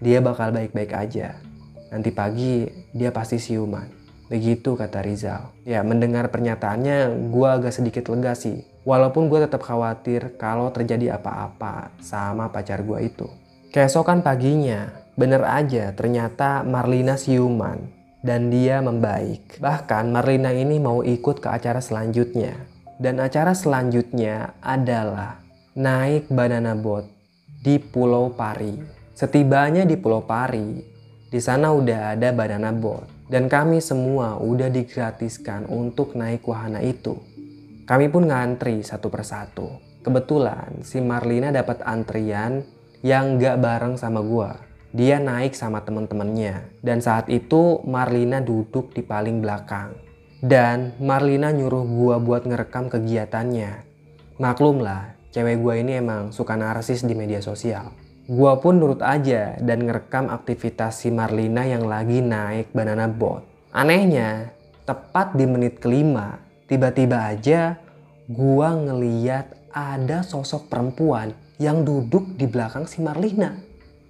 Dia 0.02 0.20
bakal 0.20 0.52
baik-baik 0.52 0.92
aja. 0.92 1.40
Nanti 1.88 2.12
pagi 2.12 2.68
dia 2.92 3.08
pasti 3.08 3.40
siuman. 3.40 3.88
Begitu 4.28 4.76
kata 4.76 5.00
Rizal. 5.00 5.56
Ya 5.64 5.80
mendengar 5.80 6.28
pernyataannya 6.28 7.30
gue 7.32 7.48
agak 7.48 7.72
sedikit 7.72 8.12
lega 8.12 8.36
sih. 8.36 8.71
Walaupun 8.82 9.30
gue 9.30 9.46
tetap 9.46 9.62
khawatir 9.62 10.34
kalau 10.34 10.66
terjadi 10.74 11.14
apa-apa 11.14 11.94
sama 12.02 12.50
pacar 12.50 12.82
gue 12.82 12.98
itu. 13.06 13.30
Keesokan 13.70 14.26
paginya, 14.26 14.90
bener 15.14 15.46
aja 15.46 15.94
ternyata 15.94 16.66
Marlina 16.66 17.14
siuman 17.14 17.78
dan 18.26 18.50
dia 18.50 18.82
membaik. 18.82 19.62
Bahkan 19.62 20.10
Marlina 20.10 20.50
ini 20.50 20.82
mau 20.82 21.06
ikut 21.06 21.38
ke 21.38 21.48
acara 21.50 21.78
selanjutnya. 21.78 22.58
Dan 22.98 23.18
acara 23.18 23.54
selanjutnya 23.54 24.58
adalah 24.62 25.42
naik 25.74 26.30
banana 26.30 26.74
boat 26.78 27.06
di 27.62 27.78
Pulau 27.78 28.34
Pari. 28.34 28.78
Setibanya 29.14 29.82
di 29.86 29.98
Pulau 29.98 30.22
Pari, 30.22 30.82
di 31.30 31.40
sana 31.40 31.70
udah 31.70 32.18
ada 32.18 32.28
banana 32.34 32.74
boat 32.74 33.08
dan 33.32 33.48
kami 33.48 33.80
semua 33.80 34.36
udah 34.36 34.68
digratiskan 34.68 35.64
untuk 35.64 36.12
naik 36.12 36.44
wahana 36.44 36.84
itu. 36.84 37.16
Kami 37.82 38.06
pun 38.06 38.30
ngantri 38.30 38.78
satu 38.86 39.10
persatu. 39.10 39.82
Kebetulan 40.06 40.86
si 40.86 41.02
Marlina 41.02 41.50
dapat 41.50 41.82
antrian 41.82 42.62
yang 43.02 43.42
gak 43.42 43.58
bareng 43.58 43.98
sama 43.98 44.22
gua. 44.22 44.54
Dia 44.94 45.18
naik 45.18 45.58
sama 45.58 45.82
temen-temennya. 45.82 46.78
Dan 46.78 47.02
saat 47.02 47.26
itu 47.26 47.82
Marlina 47.82 48.38
duduk 48.38 48.94
di 48.94 49.02
paling 49.02 49.42
belakang. 49.42 49.98
Dan 50.38 50.94
Marlina 51.02 51.50
nyuruh 51.50 51.82
gua 51.82 52.16
buat 52.22 52.46
ngerekam 52.46 52.86
kegiatannya. 52.86 53.82
Maklum 54.38 54.78
lah, 54.78 55.18
cewek 55.34 55.58
gua 55.58 55.74
ini 55.78 55.98
emang 55.98 56.30
suka 56.30 56.54
narsis 56.54 57.02
di 57.02 57.18
media 57.18 57.42
sosial. 57.42 57.90
Gua 58.30 58.62
pun 58.62 58.78
nurut 58.78 59.02
aja 59.02 59.58
dan 59.58 59.82
ngerekam 59.82 60.30
aktivitas 60.30 61.02
si 61.02 61.10
Marlina 61.10 61.66
yang 61.66 61.82
lagi 61.90 62.22
naik 62.22 62.70
banana 62.70 63.10
boat. 63.10 63.42
Anehnya, 63.74 64.54
tepat 64.86 65.34
di 65.34 65.46
menit 65.50 65.82
kelima, 65.82 66.38
tiba-tiba 66.72 67.36
aja 67.36 67.76
gua 68.32 68.72
ngeliat 68.72 69.68
ada 69.76 70.24
sosok 70.24 70.72
perempuan 70.72 71.36
yang 71.60 71.84
duduk 71.84 72.32
di 72.40 72.48
belakang 72.48 72.88
si 72.88 73.04
Marlina. 73.04 73.52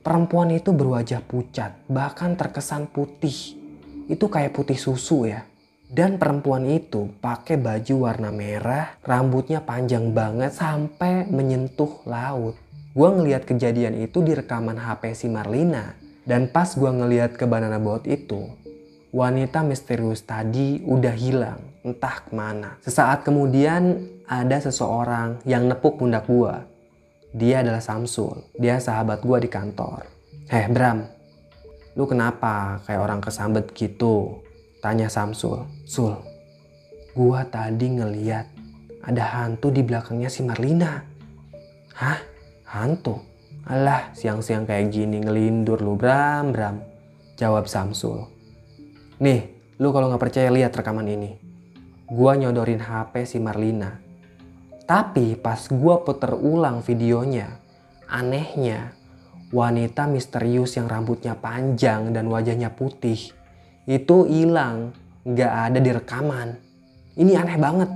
Perempuan 0.06 0.54
itu 0.54 0.70
berwajah 0.70 1.26
pucat, 1.26 1.74
bahkan 1.90 2.38
terkesan 2.38 2.86
putih. 2.86 3.58
Itu 4.06 4.30
kayak 4.30 4.54
putih 4.54 4.78
susu 4.78 5.26
ya. 5.26 5.42
Dan 5.90 6.22
perempuan 6.22 6.70
itu 6.70 7.10
pakai 7.18 7.58
baju 7.58 7.94
warna 8.06 8.30
merah, 8.30 8.94
rambutnya 9.02 9.58
panjang 9.66 10.14
banget 10.14 10.54
sampai 10.54 11.26
menyentuh 11.26 12.06
laut. 12.06 12.54
Gua 12.94 13.10
ngeliat 13.10 13.42
kejadian 13.42 13.98
itu 14.06 14.22
di 14.22 14.38
rekaman 14.38 14.78
HP 14.78 15.18
si 15.18 15.26
Marlina. 15.26 15.98
Dan 16.22 16.46
pas 16.46 16.78
gua 16.78 16.94
ngeliat 16.94 17.34
ke 17.34 17.42
banana 17.42 17.82
boat 17.82 18.06
itu, 18.06 18.46
wanita 19.10 19.66
misterius 19.66 20.22
tadi 20.22 20.78
udah 20.86 21.14
hilang, 21.18 21.71
entah 21.82 22.22
ke 22.22 22.30
mana. 22.30 22.78
Sesaat 22.82 23.26
kemudian 23.26 24.06
ada 24.26 24.56
seseorang 24.62 25.42
yang 25.42 25.66
nepuk 25.66 25.98
pundak 25.98 26.26
gua. 26.30 26.66
Dia 27.34 27.66
adalah 27.66 27.82
Samsul, 27.82 28.46
dia 28.54 28.78
sahabat 28.78 29.22
gua 29.26 29.42
di 29.42 29.50
kantor. 29.50 30.06
Heh 30.46 30.70
Bram, 30.70 31.02
lu 31.98 32.04
kenapa 32.06 32.82
kayak 32.86 33.02
orang 33.02 33.20
kesambet 33.20 33.72
gitu? 33.74 34.42
Tanya 34.82 35.10
Samsul. 35.10 35.66
Sul, 35.86 36.14
gua 37.14 37.46
tadi 37.46 37.98
ngeliat 37.98 38.46
ada 39.02 39.24
hantu 39.34 39.74
di 39.74 39.82
belakangnya 39.82 40.30
si 40.30 40.46
Marlina. 40.46 41.02
Hah? 41.98 42.18
Hantu? 42.72 43.20
Alah, 43.68 44.10
siang-siang 44.16 44.66
kayak 44.66 44.90
gini 44.90 45.22
ngelindur 45.22 45.82
lu 45.82 45.94
Bram, 45.94 46.50
Bram. 46.50 46.82
Jawab 47.38 47.66
Samsul. 47.66 48.26
Nih, 49.22 49.54
lu 49.78 49.94
kalau 49.94 50.10
nggak 50.10 50.22
percaya 50.22 50.48
lihat 50.50 50.74
rekaman 50.74 51.06
ini. 51.06 51.51
Gua 52.12 52.36
nyodorin 52.36 52.84
HP 52.84 53.24
si 53.24 53.40
Marlina. 53.40 53.96
Tapi 54.84 55.32
pas 55.32 55.64
gua 55.72 56.04
puter 56.04 56.36
ulang 56.36 56.84
videonya, 56.84 57.56
anehnya 58.04 58.92
wanita 59.48 60.04
misterius 60.12 60.76
yang 60.76 60.92
rambutnya 60.92 61.32
panjang 61.40 62.12
dan 62.12 62.28
wajahnya 62.28 62.68
putih 62.76 63.16
itu 63.88 64.16
hilang, 64.28 64.92
nggak 65.24 65.52
ada 65.72 65.78
di 65.80 65.88
rekaman. 65.88 66.48
Ini 67.16 67.32
aneh 67.32 67.56
banget. 67.56 67.90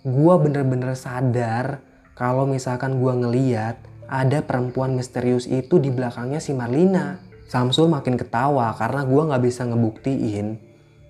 Gua 0.00 0.40
bener-bener 0.40 0.96
sadar 0.96 1.84
kalau 2.16 2.48
misalkan 2.48 2.96
gua 2.96 3.12
ngeliat 3.12 3.76
ada 4.08 4.40
perempuan 4.40 4.96
misterius 4.96 5.44
itu 5.44 5.76
di 5.76 5.92
belakangnya 5.92 6.40
si 6.40 6.56
Marlina. 6.56 7.20
Samsul 7.44 7.92
makin 7.92 8.16
ketawa 8.16 8.72
karena 8.72 9.04
gua 9.04 9.28
nggak 9.28 9.44
bisa 9.44 9.68
ngebuktiin 9.68 10.65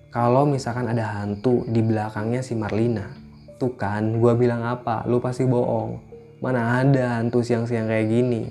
kalau 0.07 0.47
misalkan 0.47 0.87
ada 0.87 1.19
hantu 1.19 1.67
di 1.67 1.83
belakangnya 1.83 2.39
si 2.39 2.55
Marlina. 2.55 3.11
Tuh 3.57 3.73
kan, 3.75 4.21
gua 4.21 4.37
bilang 4.37 4.63
apa? 4.63 5.03
Lu 5.09 5.19
pasti 5.19 5.43
bohong. 5.43 5.99
Mana 6.39 6.79
ada 6.79 7.17
hantu 7.17 7.41
siang-siang 7.41 7.89
kayak 7.89 8.07
gini? 8.07 8.43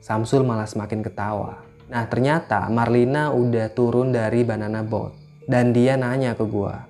Samsul 0.00 0.46
malah 0.46 0.70
semakin 0.70 1.02
ketawa. 1.02 1.60
Nah 1.90 2.06
ternyata 2.06 2.70
Marlina 2.70 3.34
udah 3.34 3.68
turun 3.74 4.14
dari 4.14 4.46
banana 4.46 4.80
boat. 4.86 5.12
Dan 5.50 5.74
dia 5.74 5.98
nanya 5.98 6.38
ke 6.38 6.46
gua, 6.46 6.86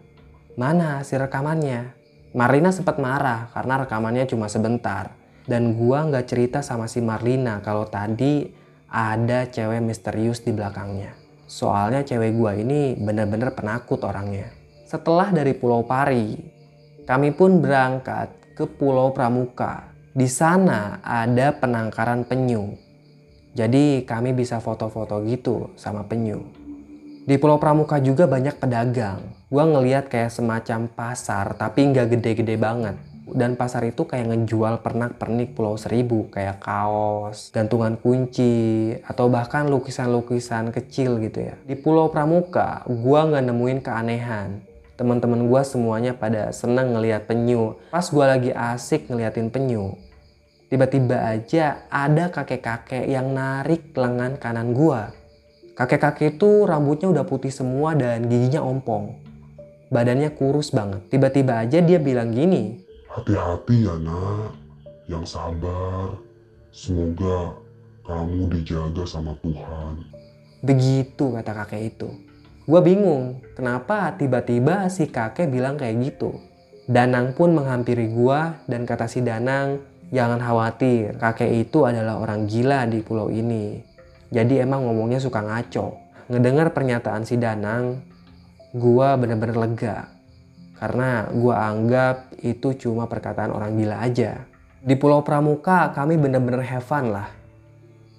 mana 0.53 1.01
hasil 1.01 1.25
rekamannya? 1.25 1.97
Marlina 2.37 2.69
sempat 2.69 3.01
marah 3.01 3.49
karena 3.57 3.81
rekamannya 3.81 4.29
cuma 4.29 4.53
sebentar. 4.53 5.17
Dan 5.49 5.75
gua 5.75 6.05
nggak 6.05 6.29
cerita 6.29 6.61
sama 6.61 6.85
si 6.85 7.01
Marlina 7.01 7.65
kalau 7.65 7.89
tadi 7.89 8.53
ada 8.93 9.49
cewek 9.49 9.81
misterius 9.81 10.45
di 10.45 10.53
belakangnya. 10.53 11.20
Soalnya 11.51 12.07
cewek 12.07 12.39
gua 12.39 12.55
ini 12.55 12.95
bener-bener 12.95 13.51
penakut 13.51 13.99
orangnya. 14.07 14.47
Setelah 14.87 15.35
dari 15.35 15.51
Pulau 15.51 15.83
Pari, 15.83 16.39
kami 17.03 17.35
pun 17.35 17.59
berangkat 17.59 18.55
ke 18.55 18.71
Pulau 18.71 19.11
Pramuka. 19.11 19.91
Di 20.15 20.31
sana 20.31 21.03
ada 21.03 21.51
penangkaran 21.51 22.23
penyu. 22.23 22.79
Jadi 23.51 24.07
kami 24.07 24.31
bisa 24.31 24.63
foto-foto 24.63 25.27
gitu 25.27 25.75
sama 25.75 26.07
penyu. 26.07 26.39
Di 27.27 27.35
Pulau 27.35 27.59
Pramuka 27.59 27.99
juga 27.99 28.31
banyak 28.31 28.55
pedagang. 28.63 29.19
Gua 29.51 29.67
ngeliat 29.67 30.07
kayak 30.07 30.31
semacam 30.31 30.87
pasar 30.87 31.59
tapi 31.59 31.91
nggak 31.91 32.15
gede-gede 32.15 32.55
banget. 32.55 33.10
Dan 33.35 33.55
pasar 33.55 33.87
itu 33.87 34.03
kayak 34.07 34.31
ngejual 34.31 34.83
pernak-pernik 34.83 35.55
Pulau 35.55 35.79
Seribu 35.79 36.27
kayak 36.31 36.59
kaos, 36.59 37.55
gantungan 37.55 37.95
kunci, 37.95 38.95
atau 39.07 39.31
bahkan 39.31 39.71
lukisan-lukisan 39.71 40.75
kecil 40.75 41.23
gitu 41.23 41.51
ya. 41.51 41.55
Di 41.63 41.79
Pulau 41.79 42.11
Pramuka, 42.11 42.83
gua 42.87 43.27
nggak 43.31 43.45
nemuin 43.47 43.81
keanehan. 43.81 44.49
Teman-teman 44.99 45.49
gua 45.49 45.65
semuanya 45.65 46.13
pada 46.13 46.53
seneng 46.53 46.93
ngeliat 46.93 47.25
penyu. 47.25 47.79
Pas 47.89 48.05
gua 48.13 48.37
lagi 48.37 48.53
asik 48.53 49.09
ngeliatin 49.09 49.49
penyu, 49.49 49.97
tiba-tiba 50.69 51.25
aja 51.25 51.89
ada 51.89 52.29
kakek-kakek 52.29 53.09
yang 53.09 53.33
narik 53.33 53.97
lengan 53.97 54.37
kanan 54.37 54.77
gua. 54.77 55.17
Kakek-kakek 55.73 56.37
itu 56.37 56.69
rambutnya 56.69 57.09
udah 57.09 57.25
putih 57.25 57.49
semua 57.49 57.97
dan 57.97 58.29
giginya 58.29 58.61
ompong. 58.61 59.17
Badannya 59.89 60.31
kurus 60.37 60.71
banget. 60.71 61.09
Tiba-tiba 61.09 61.65
aja 61.65 61.81
dia 61.81 61.97
bilang 61.97 62.37
gini, 62.37 62.85
Hati-hati 63.11 63.91
ya 63.91 63.99
nak, 63.99 64.55
yang 65.11 65.27
sabar. 65.27 66.15
Semoga 66.71 67.59
kamu 68.07 68.47
dijaga 68.55 69.03
sama 69.03 69.35
Tuhan. 69.43 70.07
Begitu 70.63 71.35
kata 71.35 71.51
kakek 71.51 71.91
itu. 71.91 72.07
Gue 72.71 72.81
bingung, 72.87 73.43
kenapa 73.59 74.15
tiba-tiba 74.15 74.87
si 74.87 75.11
kakek 75.11 75.51
bilang 75.51 75.75
kayak 75.75 75.99
gitu. 76.07 76.39
Danang 76.87 77.35
pun 77.35 77.51
menghampiri 77.51 78.15
gue 78.15 78.41
dan 78.71 78.87
kata 78.87 79.11
si 79.11 79.27
Danang, 79.27 79.83
jangan 80.15 80.39
khawatir, 80.39 81.19
kakek 81.19 81.67
itu 81.67 81.91
adalah 81.91 82.15
orang 82.23 82.47
gila 82.47 82.87
di 82.87 83.03
pulau 83.03 83.27
ini. 83.27 83.83
Jadi 84.31 84.63
emang 84.63 84.87
ngomongnya 84.87 85.19
suka 85.19 85.43
ngaco. 85.43 85.99
Ngedengar 86.31 86.71
pernyataan 86.71 87.27
si 87.27 87.35
Danang, 87.35 88.07
gue 88.71 89.09
bener-bener 89.19 89.59
lega. 89.59 90.10
Karena 90.81 91.29
gue 91.29 91.53
anggap 91.53 92.41
itu 92.41 92.73
cuma 92.81 93.05
perkataan 93.05 93.53
orang 93.53 93.77
gila 93.77 94.01
aja. 94.01 94.49
Di 94.81 94.97
Pulau 94.97 95.21
Pramuka 95.21 95.93
kami 95.93 96.17
bener-bener 96.17 96.65
have 96.65 96.81
fun 96.81 97.13
lah. 97.13 97.29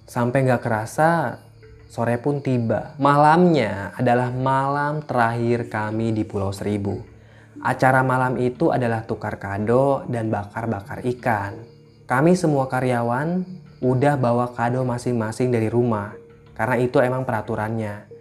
Sampai 0.06 0.46
gak 0.46 0.62
kerasa 0.62 1.42
sore 1.90 2.22
pun 2.22 2.38
tiba. 2.38 2.94
Malamnya 3.02 3.90
adalah 3.98 4.30
malam 4.30 5.02
terakhir 5.02 5.66
kami 5.66 6.14
di 6.14 6.22
Pulau 6.22 6.54
Seribu. 6.54 7.02
Acara 7.66 8.06
malam 8.06 8.38
itu 8.38 8.70
adalah 8.70 9.02
tukar 9.02 9.42
kado 9.42 10.06
dan 10.06 10.30
bakar-bakar 10.30 11.02
ikan. 11.18 11.58
Kami 12.06 12.38
semua 12.38 12.70
karyawan 12.70 13.42
udah 13.82 14.14
bawa 14.14 14.54
kado 14.54 14.86
masing-masing 14.86 15.50
dari 15.50 15.66
rumah. 15.66 16.14
Karena 16.54 16.78
itu 16.78 17.02
emang 17.02 17.26
peraturannya. 17.26 18.11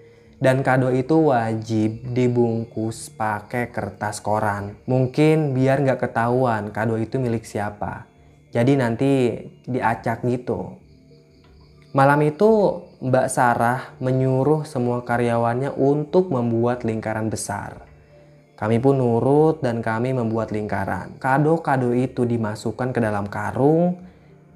Dan 0.42 0.66
kado 0.66 0.90
itu 0.90 1.30
wajib 1.30 2.02
dibungkus 2.18 3.14
pakai 3.14 3.70
kertas 3.70 4.18
koran. 4.26 4.74
Mungkin 4.90 5.54
biar 5.54 5.86
nggak 5.86 6.02
ketahuan 6.10 6.74
kado 6.74 6.98
itu 6.98 7.22
milik 7.22 7.46
siapa. 7.46 8.10
Jadi 8.50 8.74
nanti 8.74 9.38
diacak 9.70 10.26
gitu. 10.26 10.82
Malam 11.94 12.26
itu 12.26 12.50
Mbak 13.06 13.28
Sarah 13.30 13.94
menyuruh 14.02 14.66
semua 14.66 15.06
karyawannya 15.06 15.78
untuk 15.78 16.34
membuat 16.34 16.90
lingkaran 16.90 17.30
besar. 17.30 17.86
Kami 18.58 18.82
pun 18.82 18.98
nurut 18.98 19.62
dan 19.62 19.86
kami 19.86 20.14
membuat 20.14 20.50
lingkaran. 20.50 21.22
Kado-kado 21.22 21.94
itu 21.94 22.26
dimasukkan 22.26 22.94
ke 22.94 23.00
dalam 23.02 23.30
karung 23.30 24.02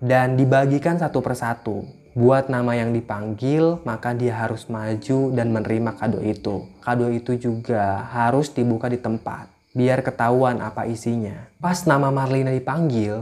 dan 0.01 0.33
dibagikan 0.33 0.97
satu 0.97 1.21
persatu. 1.21 2.04
Buat 2.15 2.47
nama 2.47 2.79
yang 2.79 2.95
dipanggil, 2.95 3.83
maka 3.83 4.15
dia 4.15 4.39
harus 4.39 4.71
maju 4.71 5.35
dan 5.35 5.51
menerima 5.51 5.99
kado 5.99 6.23
itu. 6.23 6.63
Kado 6.79 7.11
itu 7.11 7.35
juga 7.35 8.07
harus 8.07 8.47
dibuka 8.55 8.87
di 8.87 8.95
tempat, 8.95 9.51
biar 9.75 9.99
ketahuan 9.99 10.63
apa 10.63 10.87
isinya. 10.87 11.35
Pas 11.59 11.83
nama 11.83 12.15
Marlina 12.15 12.55
dipanggil, 12.55 13.19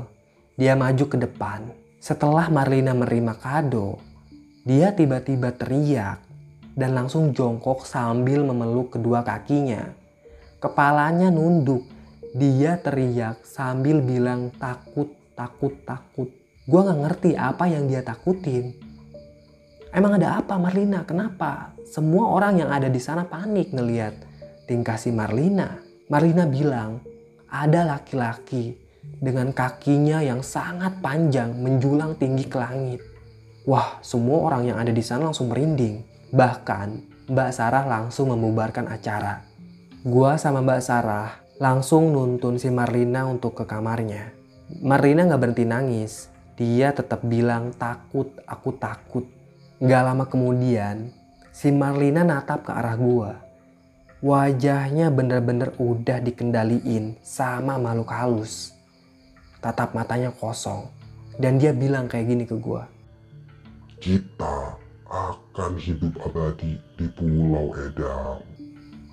dia 0.54 0.78
maju 0.78 1.10
ke 1.10 1.18
depan. 1.18 1.74
Setelah 1.98 2.54
Marlina 2.54 2.94
menerima 2.94 3.34
kado, 3.42 3.98
dia 4.62 4.94
tiba-tiba 4.94 5.50
teriak 5.58 6.22
dan 6.78 6.94
langsung 6.94 7.34
jongkok 7.34 7.90
sambil 7.90 8.46
memeluk 8.46 8.94
kedua 8.94 9.26
kakinya. 9.26 9.90
Kepalanya 10.62 11.34
nunduk. 11.34 11.82
Dia 12.38 12.78
teriak 12.78 13.42
sambil 13.42 14.06
bilang 14.06 14.54
takut, 14.62 15.10
takut, 15.34 15.74
takut. 15.82 16.43
Gue 16.64 16.80
gak 16.80 17.00
ngerti 17.04 17.36
apa 17.36 17.68
yang 17.68 17.92
dia 17.92 18.00
takutin. 18.00 18.72
Emang 19.92 20.16
ada 20.16 20.40
apa 20.40 20.56
Marlina? 20.56 21.04
Kenapa? 21.04 21.76
Semua 21.84 22.32
orang 22.32 22.64
yang 22.64 22.72
ada 22.72 22.88
di 22.88 22.98
sana 23.04 23.28
panik 23.28 23.76
ngeliat 23.76 24.16
tingkah 24.64 24.96
si 24.96 25.12
Marlina. 25.12 25.76
Marlina 26.08 26.48
bilang 26.48 27.04
ada 27.52 27.84
laki-laki 27.84 28.80
dengan 29.20 29.52
kakinya 29.52 30.24
yang 30.24 30.40
sangat 30.40 31.04
panjang 31.04 31.52
menjulang 31.52 32.16
tinggi 32.16 32.48
ke 32.48 32.56
langit. 32.56 33.04
Wah, 33.68 34.00
semua 34.00 34.48
orang 34.48 34.72
yang 34.72 34.80
ada 34.80 34.96
di 34.96 35.04
sana 35.04 35.32
langsung 35.32 35.52
merinding. 35.52 36.04
Bahkan 36.32 36.88
Mbak 37.28 37.52
Sarah 37.52 37.86
langsung 37.86 38.32
membubarkan 38.32 38.88
acara. 38.88 39.44
Gua 40.04 40.40
sama 40.40 40.64
Mbak 40.64 40.82
Sarah 40.82 41.44
langsung 41.60 42.12
nuntun 42.12 42.56
si 42.56 42.72
Marlina 42.72 43.28
untuk 43.28 43.56
ke 43.56 43.64
kamarnya. 43.68 44.32
Marlina 44.82 45.28
gak 45.28 45.40
berhenti 45.44 45.68
nangis. 45.68 46.33
Dia 46.54 46.94
tetap 46.94 47.26
bilang 47.26 47.74
takut, 47.74 48.30
aku 48.46 48.78
takut. 48.78 49.26
Gak 49.82 50.04
lama 50.06 50.30
kemudian, 50.30 51.10
si 51.50 51.74
Marlina 51.74 52.22
natap 52.22 52.70
ke 52.70 52.72
arah 52.72 52.94
gua. 52.94 53.42
Wajahnya 54.22 55.10
bener-bener 55.10 55.74
udah 55.82 56.22
dikendaliin 56.22 57.18
sama 57.26 57.82
makhluk 57.82 58.14
halus. 58.14 58.72
Tatap 59.60 59.98
matanya 59.98 60.30
kosong. 60.30 60.88
Dan 61.42 61.58
dia 61.58 61.74
bilang 61.74 62.06
kayak 62.06 62.30
gini 62.30 62.46
ke 62.46 62.54
gua. 62.54 62.86
Kita 63.98 64.78
akan 65.10 65.74
hidup 65.82 66.14
abadi 66.22 66.78
di 66.94 67.10
Pulau 67.18 67.74
Edam. 67.82 68.46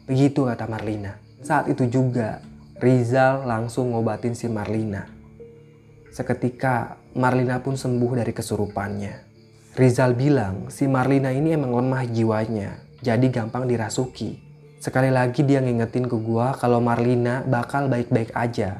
Begitu 0.05 0.45
kata 0.45 0.69
Marlina. 0.69 1.17
Saat 1.41 1.73
itu 1.73 1.89
juga 1.89 2.45
Rizal 2.77 3.49
langsung 3.49 3.97
ngobatin 3.97 4.37
si 4.37 4.45
Marlina. 4.45 5.09
Seketika 6.13 7.00
Marlina 7.19 7.59
pun 7.59 7.75
sembuh 7.75 8.23
dari 8.23 8.31
kesurupannya. 8.31 9.15
Rizal 9.75 10.15
bilang 10.15 10.71
si 10.71 10.87
Marlina 10.87 11.35
ini 11.35 11.59
emang 11.59 11.75
lemah 11.75 12.07
jiwanya, 12.07 12.79
jadi 13.03 13.27
gampang 13.27 13.67
dirasuki. 13.67 14.39
Sekali 14.79 15.11
lagi 15.11 15.43
dia 15.43 15.59
ngingetin 15.59 16.07
ke 16.07 16.15
gua 16.15 16.55
kalau 16.55 16.79
Marlina 16.79 17.43
bakal 17.43 17.91
baik-baik 17.91 18.31
aja. 18.31 18.79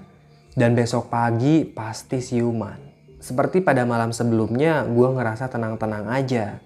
Dan 0.55 0.79
besok 0.79 1.11
pagi 1.11 1.67
pasti 1.67 2.23
siuman. 2.23 2.79
Seperti 3.19 3.61
pada 3.61 3.83
malam 3.83 4.15
sebelumnya, 4.15 4.87
gua 4.87 5.11
ngerasa 5.11 5.51
tenang-tenang 5.51 6.07
aja. 6.09 6.63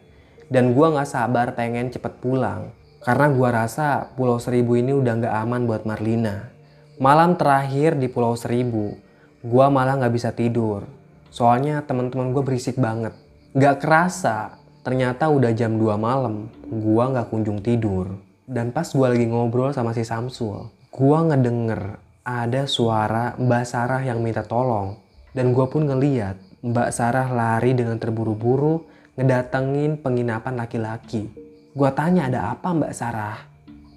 Dan 0.53 0.77
gua 0.77 0.92
gak 1.00 1.09
sabar 1.09 1.57
pengen 1.57 1.88
cepet 1.88 2.20
pulang. 2.20 2.77
Karena 3.00 3.33
gua 3.33 3.64
rasa 3.64 4.12
Pulau 4.16 4.37
Seribu 4.37 4.77
ini 4.77 4.92
udah 4.92 5.16
gak 5.20 5.35
aman 5.48 5.64
buat 5.64 5.85
Marlina. 5.88 6.53
Malam 7.00 7.37
terakhir 7.40 7.96
di 7.96 8.09
Pulau 8.09 8.37
Seribu, 8.37 8.96
gua 9.40 9.68
malah 9.72 9.96
gak 10.00 10.14
bisa 10.14 10.31
tidur. 10.33 11.03
Soalnya 11.34 11.82
teman-teman 11.82 12.30
gue 12.30 12.46
berisik 12.46 12.78
banget. 12.78 13.10
Gak 13.58 13.82
kerasa, 13.82 14.54
ternyata 14.86 15.26
udah 15.26 15.50
jam 15.50 15.74
2 15.74 15.98
malam, 15.98 16.46
gua 16.70 17.10
gak 17.10 17.34
kunjung 17.34 17.58
tidur. 17.58 18.22
Dan 18.46 18.70
pas 18.70 18.86
gua 18.94 19.10
lagi 19.10 19.26
ngobrol 19.26 19.74
sama 19.74 19.90
si 19.90 20.06
Samsul, 20.06 20.70
gua 20.94 21.26
ngedenger 21.26 21.98
ada 22.22 22.70
suara 22.70 23.34
Mbak 23.34 23.64
Sarah 23.66 24.06
yang 24.06 24.22
minta 24.22 24.46
tolong. 24.46 24.94
Dan 25.34 25.50
gua 25.50 25.66
pun 25.66 25.90
ngeliat 25.90 26.38
Mbak 26.62 26.90
Sarah 26.94 27.26
lari 27.26 27.74
dengan 27.74 27.98
terburu-buru 27.98 28.86
ngedatengin 29.18 29.98
penginapan 29.98 30.54
laki-laki. 30.54 31.34
Gua 31.74 31.90
tanya 31.90 32.30
ada 32.30 32.54
apa 32.54 32.70
Mbak 32.70 32.94
Sarah? 32.94 33.42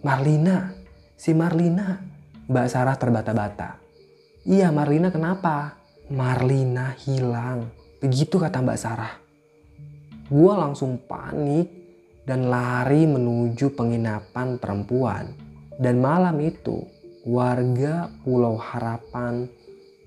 Marlina, 0.02 0.74
si 1.14 1.38
Marlina. 1.38 2.02
Mbak 2.50 2.66
Sarah 2.66 2.98
terbata-bata. 2.98 3.78
Iya 4.42 4.74
Marlina 4.74 5.14
kenapa? 5.14 5.77
Marlina 6.08 6.96
hilang. 7.04 7.68
Begitu 8.00 8.40
kata 8.40 8.64
Mbak 8.64 8.80
Sarah. 8.80 9.20
Gua 10.32 10.56
langsung 10.56 11.04
panik 11.04 11.68
dan 12.24 12.48
lari 12.48 13.04
menuju 13.04 13.76
penginapan 13.76 14.56
perempuan. 14.56 15.36
Dan 15.76 16.00
malam 16.00 16.40
itu 16.40 16.88
warga 17.28 18.08
Pulau 18.24 18.56
Harapan 18.56 19.52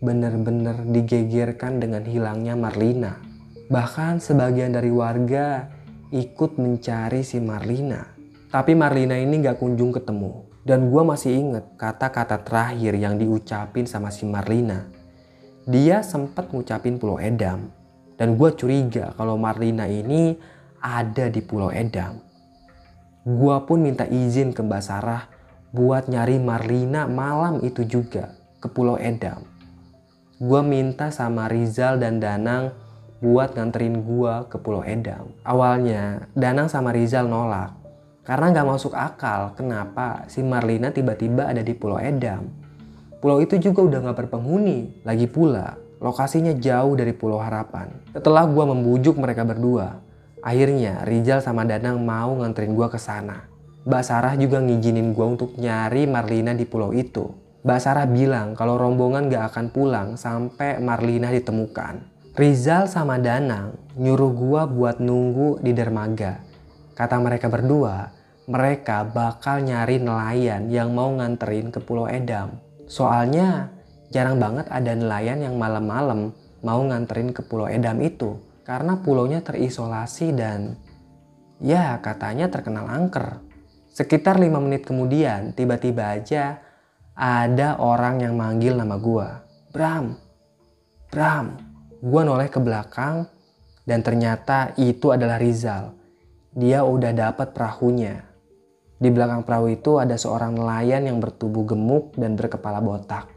benar-benar 0.01 0.89
digegerkan 0.89 1.77
dengan 1.85 2.09
hilangnya 2.09 2.57
Marlina. 2.57 3.21
Bahkan 3.69 4.25
sebagian 4.25 4.73
dari 4.73 4.89
warga 4.89 5.69
ikut 6.17 6.57
mencari 6.57 7.21
si 7.21 7.45
Marlina. 7.45 8.09
Tapi 8.49 8.73
Marlina 8.73 9.21
ini 9.21 9.45
gak 9.45 9.61
kunjung 9.61 9.93
ketemu. 9.93 10.49
Dan 10.65 10.89
gue 10.89 11.03
masih 11.05 11.37
inget 11.37 11.77
kata-kata 11.77 12.41
terakhir 12.41 12.97
yang 12.97 13.21
diucapin 13.21 13.85
sama 13.85 14.09
si 14.09 14.25
Marlina. 14.25 15.00
Dia 15.69 16.01
sempat 16.01 16.49
ngucapin 16.49 16.97
Pulau 16.97 17.21
Edam. 17.21 17.69
Dan 18.17 18.37
gue 18.37 18.51
curiga 18.57 19.13
kalau 19.17 19.41
Marlina 19.41 19.89
ini 19.89 20.37
ada 20.81 21.29
di 21.29 21.41
Pulau 21.45 21.69
Edam. 21.69 22.21
Gue 23.25 23.57
pun 23.69 23.85
minta 23.85 24.09
izin 24.09 24.57
ke 24.57 24.65
Mbak 24.65 24.83
Sarah 24.85 25.29
buat 25.73 26.09
nyari 26.09 26.41
Marlina 26.41 27.05
malam 27.05 27.61
itu 27.61 27.85
juga 27.85 28.33
ke 28.61 28.69
Pulau 28.73 28.97
Edam. 28.97 29.45
Gue 30.41 30.61
minta 30.65 31.13
sama 31.13 31.49
Rizal 31.53 32.01
dan 32.01 32.17
Danang 32.17 32.73
buat 33.21 33.53
nganterin 33.53 34.01
gue 34.01 34.35
ke 34.49 34.57
Pulau 34.57 34.81
Edam. 34.81 35.33
Awalnya 35.45 36.29
Danang 36.33 36.73
sama 36.73 36.97
Rizal 36.97 37.29
nolak 37.29 37.77
karena 38.25 38.53
nggak 38.53 38.69
masuk 38.69 38.93
akal 38.97 39.57
kenapa 39.57 40.29
si 40.29 40.45
Marlina 40.45 40.93
tiba-tiba 40.93 41.49
ada 41.49 41.61
di 41.65 41.73
Pulau 41.77 42.01
Edam. 42.01 42.60
Pulau 43.21 43.45
itu 43.45 43.61
juga 43.61 43.85
udah 43.85 43.99
nggak 44.09 44.19
berpenghuni. 44.27 45.05
Lagi 45.05 45.29
pula 45.29 45.77
lokasinya 46.01 46.57
jauh 46.57 46.97
dari 46.97 47.13
Pulau 47.13 47.37
Harapan. 47.37 47.93
Setelah 48.17 48.49
gue 48.49 48.65
membujuk 48.65 49.21
mereka 49.21 49.45
berdua, 49.45 50.01
Akhirnya 50.41 51.05
Rizal 51.05 51.45
sama 51.45 51.69
Danang 51.69 52.01
mau 52.01 52.33
nganterin 52.41 52.73
gue 52.73 52.89
ke 52.89 52.97
sana. 52.97 53.45
Mbak 53.85 54.03
Sarah 54.05 54.35
juga 54.41 54.61
ngizinin 54.61 55.13
gue 55.13 55.27
untuk 55.37 55.57
nyari 55.61 56.09
Marlina 56.09 56.57
di 56.57 56.65
pulau 56.65 56.97
itu. 56.97 57.29
Mbak 57.61 57.81
Sarah 57.81 58.09
bilang 58.09 58.57
kalau 58.57 58.81
rombongan 58.81 59.29
gak 59.29 59.53
akan 59.53 59.67
pulang 59.69 60.09
sampai 60.17 60.81
Marlina 60.81 61.29
ditemukan. 61.29 62.09
Rizal 62.41 62.89
sama 62.89 63.21
Danang 63.21 63.77
nyuruh 64.01 64.33
gue 64.33 64.63
buat 64.73 64.97
nunggu 64.97 65.61
di 65.61 65.77
dermaga. 65.77 66.41
Kata 66.97 67.21
mereka 67.21 67.53
berdua, 67.53 68.09
mereka 68.49 69.05
bakal 69.05 69.61
nyari 69.61 70.01
nelayan 70.01 70.73
yang 70.73 70.97
mau 70.97 71.13
nganterin 71.13 71.69
ke 71.69 71.85
Pulau 71.85 72.09
Edam. 72.09 72.57
Soalnya 72.91 73.71
jarang 74.11 74.43
banget 74.43 74.67
ada 74.67 74.91
nelayan 74.99 75.47
yang 75.47 75.55
malam-malam 75.55 76.35
mau 76.67 76.83
nganterin 76.83 77.31
ke 77.31 77.47
Pulau 77.47 77.71
Edam 77.71 78.03
itu 78.03 78.35
karena 78.67 78.99
pulaunya 78.99 79.39
terisolasi 79.47 80.35
dan 80.35 80.75
ya 81.63 82.03
katanya 82.03 82.51
terkenal 82.51 82.91
angker. 82.91 83.39
Sekitar 83.95 84.43
lima 84.43 84.59
menit 84.59 84.83
kemudian 84.83 85.55
tiba-tiba 85.55 86.19
aja 86.19 86.59
ada 87.15 87.79
orang 87.79 88.27
yang 88.27 88.35
manggil 88.35 88.75
nama 88.75 88.99
gua. 88.99 89.47
Bram, 89.71 90.19
Bram. 91.15 91.47
Gua 92.01 92.25
noleh 92.25 92.49
ke 92.49 92.57
belakang 92.59 93.29
dan 93.85 94.01
ternyata 94.01 94.73
itu 94.81 95.13
adalah 95.13 95.37
Rizal. 95.37 95.93
Dia 96.57 96.83
udah 96.83 97.13
dapat 97.13 97.53
perahunya. 97.53 98.30
Di 99.01 99.09
belakang 99.09 99.49
perahu 99.49 99.73
itu 99.73 99.97
ada 99.97 100.13
seorang 100.21 100.53
nelayan 100.53 101.09
yang 101.09 101.25
bertubuh 101.25 101.65
gemuk 101.65 102.13
dan 102.21 102.37
berkepala 102.37 102.85
botak. 102.85 103.33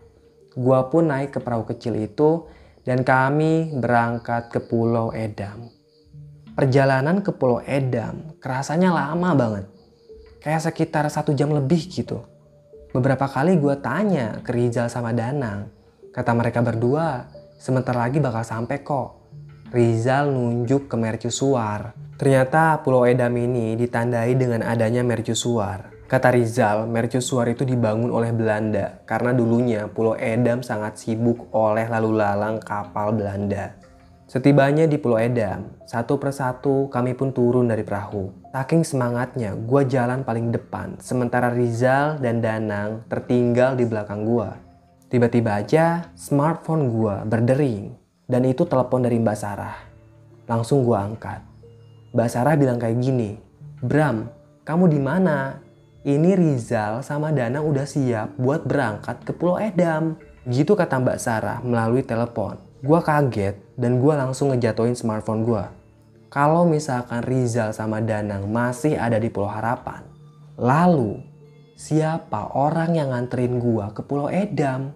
Gua 0.60 0.92
pun 0.92 1.08
naik 1.08 1.34
ke 1.34 1.40
perahu 1.40 1.64
kecil 1.64 1.96
itu 2.04 2.52
dan 2.84 3.08
kami 3.08 3.72
berangkat 3.72 4.52
ke 4.52 4.60
Pulau 4.60 5.16
Edam. 5.16 5.72
Perjalanan 6.52 7.24
ke 7.24 7.32
Pulau 7.32 7.64
Edam 7.64 8.36
kerasanya 8.44 8.92
lama 8.92 9.32
banget. 9.40 9.66
Kayak 10.44 10.68
sekitar 10.68 11.08
satu 11.08 11.32
jam 11.32 11.56
lebih 11.56 11.80
gitu. 11.88 12.20
Beberapa 12.92 13.26
kali 13.32 13.56
gue 13.56 13.80
tanya 13.80 14.44
ke 14.44 14.52
Rizal 14.52 14.92
sama 14.92 15.16
Danang. 15.16 15.72
Kata 16.12 16.36
mereka 16.36 16.60
berdua, 16.60 17.26
sebentar 17.56 17.96
lagi 17.96 18.20
bakal 18.20 18.44
sampai 18.44 18.84
kok. 18.84 19.23
Rizal 19.74 20.30
nunjuk 20.30 20.86
ke 20.86 20.94
mercusuar. 20.94 21.98
Ternyata 22.14 22.86
Pulau 22.86 23.10
Edam 23.10 23.34
ini 23.34 23.74
ditandai 23.74 24.38
dengan 24.38 24.62
adanya 24.62 25.02
mercusuar. 25.02 25.90
Kata 26.06 26.30
Rizal, 26.30 26.86
mercusuar 26.86 27.50
itu 27.50 27.66
dibangun 27.66 28.14
oleh 28.14 28.30
Belanda 28.30 29.02
karena 29.10 29.34
dulunya 29.34 29.90
Pulau 29.90 30.14
Edam 30.14 30.62
sangat 30.62 31.02
sibuk 31.02 31.50
oleh 31.50 31.90
lalu 31.90 32.14
lalang 32.14 32.62
kapal 32.62 33.18
Belanda. 33.18 33.74
Setibanya 34.30 34.86
di 34.86 35.02
Pulau 35.02 35.18
Edam, 35.18 35.74
satu 35.90 36.22
persatu 36.22 36.86
kami 36.94 37.18
pun 37.18 37.34
turun 37.34 37.66
dari 37.66 37.82
perahu. 37.82 38.30
Saking 38.54 38.86
semangatnya, 38.86 39.58
gue 39.58 39.82
jalan 39.90 40.22
paling 40.22 40.54
depan, 40.54 41.02
sementara 41.02 41.50
Rizal 41.50 42.22
dan 42.22 42.46
Danang 42.46 43.10
tertinggal 43.10 43.74
di 43.74 43.90
belakang 43.90 44.22
gue. 44.22 44.50
Tiba-tiba 45.10 45.66
aja 45.66 46.14
smartphone 46.14 46.94
gue 46.94 47.16
berdering, 47.26 48.03
dan 48.28 48.48
itu 48.48 48.64
telepon 48.68 49.04
dari 49.04 49.20
Mbak 49.20 49.38
Sarah. 49.38 49.78
Langsung 50.48 50.84
gue 50.84 50.96
angkat. 50.96 51.40
Mbak 52.16 52.30
Sarah 52.30 52.56
bilang 52.60 52.78
kayak 52.78 53.00
gini, 53.00 53.40
Bram, 53.84 54.32
kamu 54.64 54.86
di 54.92 55.00
mana? 55.00 55.64
ini 56.04 56.36
Rizal 56.36 57.00
sama 57.00 57.32
Dana 57.32 57.64
udah 57.64 57.88
siap 57.88 58.36
buat 58.36 58.68
berangkat 58.68 59.24
ke 59.24 59.32
Pulau 59.32 59.56
Edam. 59.60 60.20
Gitu 60.44 60.76
kata 60.76 61.00
Mbak 61.00 61.20
Sarah 61.20 61.64
melalui 61.64 62.04
telepon. 62.04 62.60
Gua 62.84 63.00
kaget 63.00 63.56
dan 63.80 64.04
gua 64.04 64.20
langsung 64.20 64.52
ngejatuhin 64.52 65.00
smartphone 65.00 65.48
gua. 65.48 65.72
Kalau 66.28 66.68
misalkan 66.68 67.24
Rizal 67.24 67.72
sama 67.72 68.04
Danang 68.04 68.52
masih 68.52 69.00
ada 69.00 69.16
di 69.16 69.32
Pulau 69.32 69.48
Harapan, 69.48 70.04
lalu 70.60 71.24
siapa 71.80 72.52
orang 72.52 73.00
yang 73.00 73.16
nganterin 73.16 73.56
gua 73.56 73.96
ke 73.96 74.04
Pulau 74.04 74.28
Edam? 74.28 74.92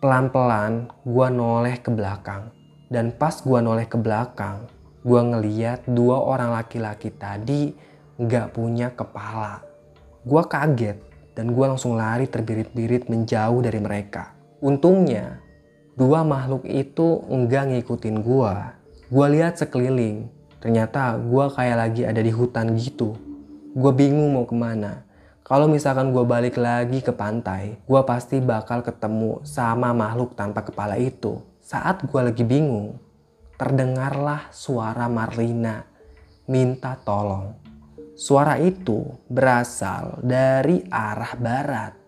Pelan-pelan 0.00 0.88
gua 1.04 1.28
noleh 1.28 1.76
ke 1.76 1.92
belakang. 1.92 2.48
Dan 2.88 3.12
pas 3.14 3.36
gua 3.44 3.60
noleh 3.60 3.86
ke 3.86 4.00
belakang, 4.00 4.66
gua 5.04 5.22
ngeliat 5.22 5.86
dua 5.86 6.18
orang 6.24 6.56
laki-laki 6.56 7.12
tadi 7.12 7.70
nggak 8.20 8.52
punya 8.52 8.92
kepala. 8.92 9.64
Gue 10.20 10.44
kaget 10.44 11.00
dan 11.32 11.56
gue 11.56 11.64
langsung 11.64 11.96
lari 11.96 12.28
terbirit-birit 12.28 13.08
menjauh 13.08 13.64
dari 13.64 13.80
mereka. 13.80 14.36
Untungnya, 14.60 15.40
dua 15.96 16.20
makhluk 16.20 16.68
itu 16.68 17.24
enggak 17.32 17.72
ngikutin 17.72 18.20
gue. 18.20 18.52
Gue 19.08 19.26
lihat 19.32 19.56
sekeliling, 19.56 20.28
ternyata 20.60 21.16
gue 21.16 21.44
kayak 21.56 21.76
lagi 21.80 22.02
ada 22.04 22.20
di 22.20 22.28
hutan 22.28 22.76
gitu. 22.76 23.16
Gue 23.72 23.92
bingung 23.96 24.36
mau 24.36 24.44
ke 24.44 24.52
mana. 24.52 25.08
Kalau 25.50 25.66
misalkan 25.66 26.14
gue 26.14 26.22
balik 26.22 26.62
lagi 26.62 27.02
ke 27.02 27.10
pantai, 27.10 27.82
gue 27.82 28.02
pasti 28.06 28.38
bakal 28.38 28.86
ketemu 28.86 29.42
sama 29.42 29.90
makhluk 29.90 30.38
tanpa 30.38 30.62
kepala 30.62 30.94
itu. 30.94 31.42
Saat 31.58 32.06
gue 32.06 32.20
lagi 32.22 32.46
bingung, 32.46 33.02
terdengarlah 33.58 34.46
suara 34.54 35.10
Marlina 35.10 35.90
minta 36.46 36.94
tolong. 37.02 37.50
Suara 38.14 38.62
itu 38.62 39.02
berasal 39.26 40.22
dari 40.22 40.86
arah 40.86 41.34
barat. 41.34 41.98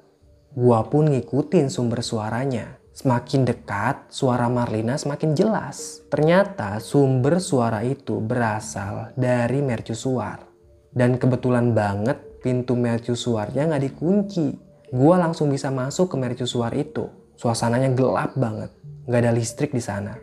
Gua 0.54 0.86
pun 0.86 1.10
ngikutin 1.10 1.66
sumber 1.66 1.98
suaranya. 1.98 2.78
Semakin 2.94 3.42
dekat, 3.42 4.06
suara 4.12 4.46
Marlina 4.46 4.94
semakin 4.94 5.34
jelas. 5.34 6.04
Ternyata 6.12 6.78
sumber 6.78 7.42
suara 7.42 7.82
itu 7.82 8.22
berasal 8.22 9.16
dari 9.18 9.64
mercusuar. 9.64 10.46
Dan 10.92 11.16
kebetulan 11.16 11.72
banget 11.72 12.31
pintu 12.42 12.74
mercusuarnya 12.74 13.70
nggak 13.70 13.84
dikunci. 13.88 14.46
Gua 14.92 15.16
langsung 15.16 15.48
bisa 15.48 15.72
masuk 15.72 16.12
ke 16.12 16.16
mercusuar 16.20 16.74
itu. 16.76 17.08
Suasananya 17.38 17.94
gelap 17.96 18.36
banget. 18.36 18.74
Nggak 19.08 19.20
ada 19.24 19.32
listrik 19.32 19.70
di 19.72 19.80
sana. 19.80 20.18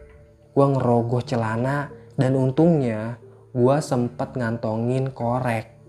Gua 0.54 0.70
ngerogoh 0.76 1.26
celana 1.26 1.90
dan 2.20 2.38
untungnya 2.38 3.18
gua 3.56 3.82
sempet 3.82 4.38
ngantongin 4.38 5.10
korek 5.16 5.80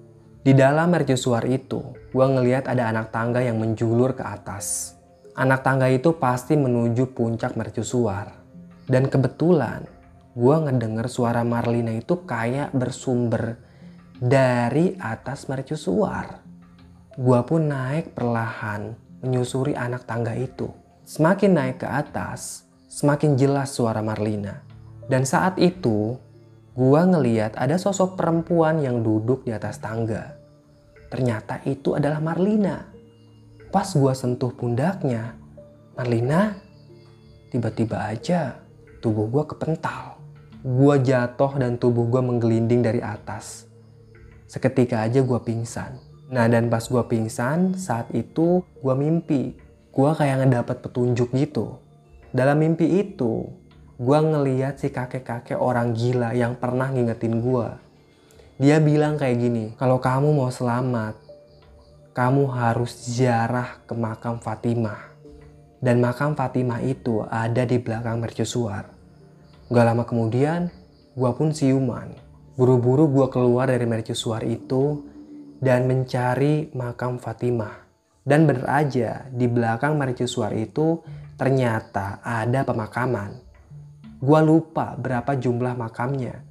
di 0.40 0.56
dalam 0.56 0.88
mercusuar 0.88 1.44
itu, 1.44 1.84
gue 2.16 2.24
ngeliat 2.24 2.64
ada 2.64 2.88
anak 2.88 3.12
tangga 3.12 3.44
yang 3.44 3.60
menjulur 3.60 4.16
ke 4.16 4.24
atas. 4.24 4.96
Anak 5.36 5.60
tangga 5.60 5.84
itu 5.92 6.16
pasti 6.16 6.56
menuju 6.56 7.12
puncak 7.12 7.60
mercusuar. 7.60 8.40
Dan 8.88 9.12
kebetulan, 9.12 9.84
gue 10.32 10.56
ngedenger 10.64 11.12
suara 11.12 11.44
Marlina 11.44 11.92
itu 11.92 12.24
kayak 12.24 12.72
bersumber 12.72 13.60
dari 14.20 14.94
atas 15.00 15.48
mercusuar. 15.48 16.44
Gue 17.16 17.40
pun 17.48 17.66
naik 17.66 18.12
perlahan 18.12 18.92
menyusuri 19.24 19.72
anak 19.72 20.04
tangga 20.04 20.36
itu. 20.36 20.68
Semakin 21.08 21.56
naik 21.56 21.82
ke 21.82 21.88
atas, 21.88 22.68
semakin 22.86 23.34
jelas 23.34 23.72
suara 23.72 24.04
Marlina. 24.04 24.62
Dan 25.10 25.26
saat 25.26 25.58
itu, 25.58 26.14
Gua 26.80 27.04
ngeliat 27.04 27.60
ada 27.60 27.76
sosok 27.76 28.16
perempuan 28.16 28.80
yang 28.80 29.04
duduk 29.04 29.44
di 29.44 29.52
atas 29.52 29.84
tangga. 29.84 30.38
Ternyata 31.12 31.60
itu 31.68 31.92
adalah 31.92 32.24
Marlina. 32.24 32.88
Pas 33.68 33.90
gua 33.92 34.16
sentuh 34.16 34.48
pundaknya, 34.54 35.36
Marlina 35.92 36.56
tiba-tiba 37.52 38.00
aja 38.08 38.64
tubuh 39.04 39.28
gua 39.28 39.44
kepental. 39.44 40.24
Gua 40.64 40.96
jatuh 40.96 41.58
dan 41.60 41.76
tubuh 41.76 42.08
gua 42.08 42.24
menggelinding 42.24 42.80
dari 42.80 43.04
atas. 43.04 43.68
Seketika 44.50 45.06
aja 45.06 45.22
gua 45.22 45.46
pingsan. 45.46 45.94
Nah 46.26 46.50
dan 46.50 46.66
pas 46.66 46.82
gua 46.90 47.06
pingsan, 47.06 47.78
saat 47.78 48.10
itu 48.10 48.66
gua 48.82 48.98
mimpi. 48.98 49.54
Gua 49.94 50.18
kayak 50.18 50.42
ngedapet 50.42 50.82
petunjuk 50.82 51.30
gitu. 51.38 51.78
Dalam 52.34 52.58
mimpi 52.58 52.98
itu, 52.98 53.46
Gua 54.00 54.24
ngeliat 54.24 54.80
si 54.80 54.88
kakek-kakek 54.88 55.60
orang 55.60 55.92
gila 55.92 56.32
yang 56.32 56.56
pernah 56.56 56.88
ngingetin 56.88 57.44
gua. 57.44 57.76
Dia 58.56 58.80
bilang 58.80 59.20
kayak 59.20 59.36
gini, 59.36 59.64
kalau 59.76 60.00
kamu 60.00 60.40
mau 60.40 60.48
selamat, 60.48 61.20
kamu 62.16 62.48
harus 62.48 62.96
ziarah 62.96 63.76
ke 63.84 63.92
makam 63.92 64.40
Fatimah. 64.40 65.04
Dan 65.84 66.00
makam 66.00 66.32
Fatimah 66.32 66.80
itu 66.80 67.28
ada 67.28 67.68
di 67.68 67.76
belakang 67.76 68.24
mercusuar. 68.24 68.88
Gak 69.68 69.84
lama 69.84 70.08
kemudian, 70.08 70.72
gua 71.12 71.36
pun 71.36 71.52
siuman. 71.52 72.16
Buru-buru 72.60 73.08
gua 73.08 73.32
keluar 73.32 73.72
dari 73.72 73.88
mercusuar 73.88 74.44
itu 74.44 75.00
dan 75.64 75.88
mencari 75.88 76.68
makam 76.76 77.16
Fatimah. 77.16 77.88
Dan 78.20 78.44
bener 78.44 78.68
aja, 78.68 79.24
di 79.32 79.48
belakang 79.48 79.96
mercusuar 79.96 80.52
itu 80.52 81.00
ternyata 81.40 82.20
ada 82.20 82.60
pemakaman. 82.60 83.32
Gue 84.20 84.40
lupa 84.44 84.92
berapa 84.92 85.40
jumlah 85.40 85.72
makamnya. 85.72 86.44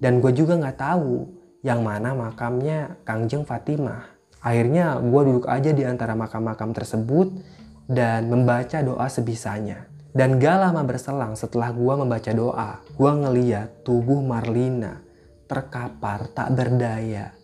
Dan 0.00 0.24
gue 0.24 0.32
juga 0.32 0.56
nggak 0.56 0.80
tahu 0.80 1.28
yang 1.60 1.84
mana 1.84 2.16
makamnya 2.16 2.96
Kangjeng 3.04 3.44
Fatimah. 3.44 4.16
Akhirnya 4.40 4.96
gue 4.96 5.22
duduk 5.28 5.44
aja 5.44 5.76
di 5.76 5.84
antara 5.84 6.16
makam-makam 6.16 6.72
tersebut 6.72 7.36
dan 7.84 8.32
membaca 8.32 8.80
doa 8.80 9.12
sebisanya. 9.12 9.84
Dan 10.16 10.40
gak 10.40 10.56
lama 10.56 10.80
berselang 10.88 11.36
setelah 11.36 11.68
gue 11.68 11.94
membaca 12.00 12.32
doa, 12.32 12.80
gue 12.96 13.12
ngeliat 13.12 13.84
tubuh 13.84 14.24
Marlina 14.24 15.09
terkapar 15.50 16.30
tak 16.30 16.54
berdaya 16.54 17.34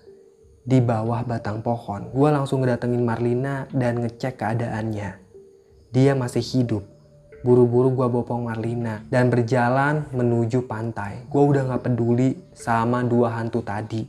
di 0.63 0.79
bawah 0.79 1.27
batang 1.27 1.59
pohon. 1.59 2.15
Gue 2.15 2.31
langsung 2.31 2.63
ngedatengin 2.63 3.03
Marlina 3.03 3.67
dan 3.75 3.99
ngecek 3.99 4.39
keadaannya. 4.39 5.19
Dia 5.91 6.15
masih 6.15 6.43
hidup. 6.43 6.87
Buru-buru 7.43 7.91
gue 7.99 8.07
bopong 8.07 8.47
Marlina 8.47 9.03
dan 9.11 9.27
berjalan 9.27 10.07
menuju 10.15 10.71
pantai. 10.71 11.27
Gue 11.27 11.43
udah 11.43 11.67
gak 11.75 11.91
peduli 11.91 12.39
sama 12.55 13.03
dua 13.03 13.43
hantu 13.43 13.67
tadi. 13.67 14.07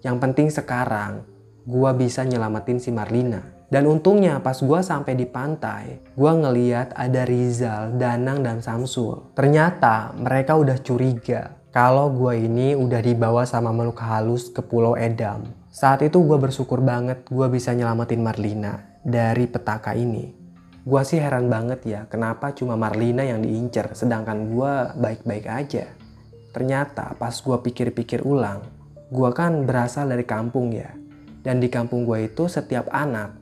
Yang 0.00 0.16
penting 0.24 0.48
sekarang 0.48 1.24
gue 1.68 1.90
bisa 2.00 2.24
nyelamatin 2.24 2.80
si 2.80 2.88
Marlina. 2.92 3.44
Dan 3.68 3.88
untungnya 3.88 4.40
pas 4.40 4.54
gue 4.60 4.80
sampai 4.84 5.16
di 5.16 5.24
pantai, 5.24 5.98
gue 6.14 6.32
ngeliat 6.32 6.94
ada 6.94 7.26
Rizal, 7.26 7.96
Danang, 7.96 8.44
dan 8.44 8.60
Samsul. 8.60 9.32
Ternyata 9.34 10.14
mereka 10.14 10.54
udah 10.54 10.78
curiga 10.78 11.63
kalau 11.74 12.06
gue 12.06 12.46
ini 12.46 12.78
udah 12.78 13.02
dibawa 13.02 13.42
sama 13.42 13.74
makhluk 13.74 13.98
halus 13.98 14.46
ke 14.46 14.62
Pulau 14.62 14.94
Edam. 14.94 15.42
Saat 15.74 16.06
itu 16.06 16.22
gue 16.22 16.38
bersyukur 16.38 16.78
banget 16.78 17.26
gue 17.26 17.50
bisa 17.50 17.74
nyelamatin 17.74 18.22
Marlina 18.22 19.02
dari 19.02 19.50
petaka 19.50 19.90
ini. 19.90 20.30
Gue 20.86 21.02
sih 21.02 21.18
heran 21.18 21.50
banget 21.50 21.82
ya 21.82 22.00
kenapa 22.06 22.54
cuma 22.54 22.78
Marlina 22.78 23.26
yang 23.26 23.42
diincer 23.42 23.90
sedangkan 23.90 24.54
gue 24.54 24.72
baik-baik 25.02 25.50
aja. 25.50 25.90
Ternyata 26.54 27.18
pas 27.18 27.34
gue 27.34 27.58
pikir-pikir 27.58 28.22
ulang, 28.22 28.62
gue 29.10 29.30
kan 29.34 29.66
berasal 29.66 30.06
dari 30.06 30.22
kampung 30.22 30.70
ya. 30.70 30.94
Dan 31.42 31.58
di 31.58 31.66
kampung 31.74 32.06
gue 32.06 32.30
itu 32.30 32.46
setiap 32.46 32.86
anak 32.94 33.34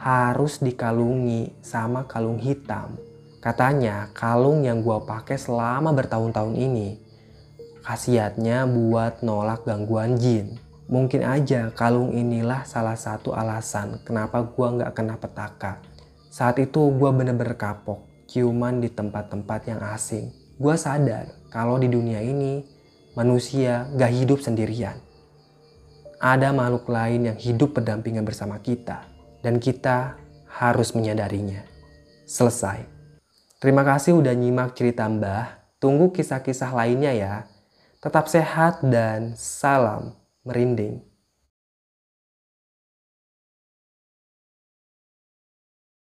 harus 0.00 0.56
dikalungi 0.64 1.60
sama 1.60 2.08
kalung 2.08 2.40
hitam. 2.40 2.96
Katanya 3.44 4.08
kalung 4.16 4.64
yang 4.64 4.80
gue 4.80 5.04
pakai 5.04 5.36
selama 5.36 5.92
bertahun-tahun 5.92 6.56
ini 6.56 7.03
khasiatnya 7.84 8.64
buat 8.64 9.20
nolak 9.20 9.68
gangguan 9.68 10.16
jin. 10.16 10.56
Mungkin 10.88 11.24
aja 11.24 11.68
kalung 11.72 12.16
inilah 12.16 12.64
salah 12.64 12.96
satu 12.96 13.36
alasan 13.36 14.00
kenapa 14.04 14.40
gue 14.44 14.68
nggak 14.80 14.92
kena 14.96 15.20
petaka. 15.20 15.80
Saat 16.32 16.58
itu 16.58 16.90
gue 16.90 17.10
bener-bener 17.14 17.54
kapok, 17.54 18.04
ciuman 18.26 18.82
di 18.82 18.90
tempat-tempat 18.90 19.60
yang 19.70 19.80
asing. 19.94 20.32
Gue 20.58 20.74
sadar 20.74 21.30
kalau 21.52 21.78
di 21.78 21.86
dunia 21.86 22.18
ini 22.24 22.64
manusia 23.14 23.86
gak 23.94 24.10
hidup 24.10 24.42
sendirian. 24.42 24.98
Ada 26.18 26.50
makhluk 26.50 26.90
lain 26.90 27.30
yang 27.30 27.38
hidup 27.38 27.78
berdampingan 27.78 28.26
bersama 28.26 28.58
kita 28.58 29.06
dan 29.46 29.62
kita 29.62 30.18
harus 30.50 30.90
menyadarinya. 30.96 31.62
Selesai. 32.26 32.86
Terima 33.62 33.86
kasih 33.86 34.18
udah 34.18 34.34
nyimak 34.34 34.74
cerita 34.74 35.06
Mbah. 35.06 35.78
Tunggu 35.78 36.10
kisah-kisah 36.10 36.72
lainnya 36.72 37.12
ya. 37.12 37.34
Tetap 38.04 38.28
sehat 38.28 38.84
dan 38.84 39.32
salam 39.32 40.12
merinding. 40.44 41.00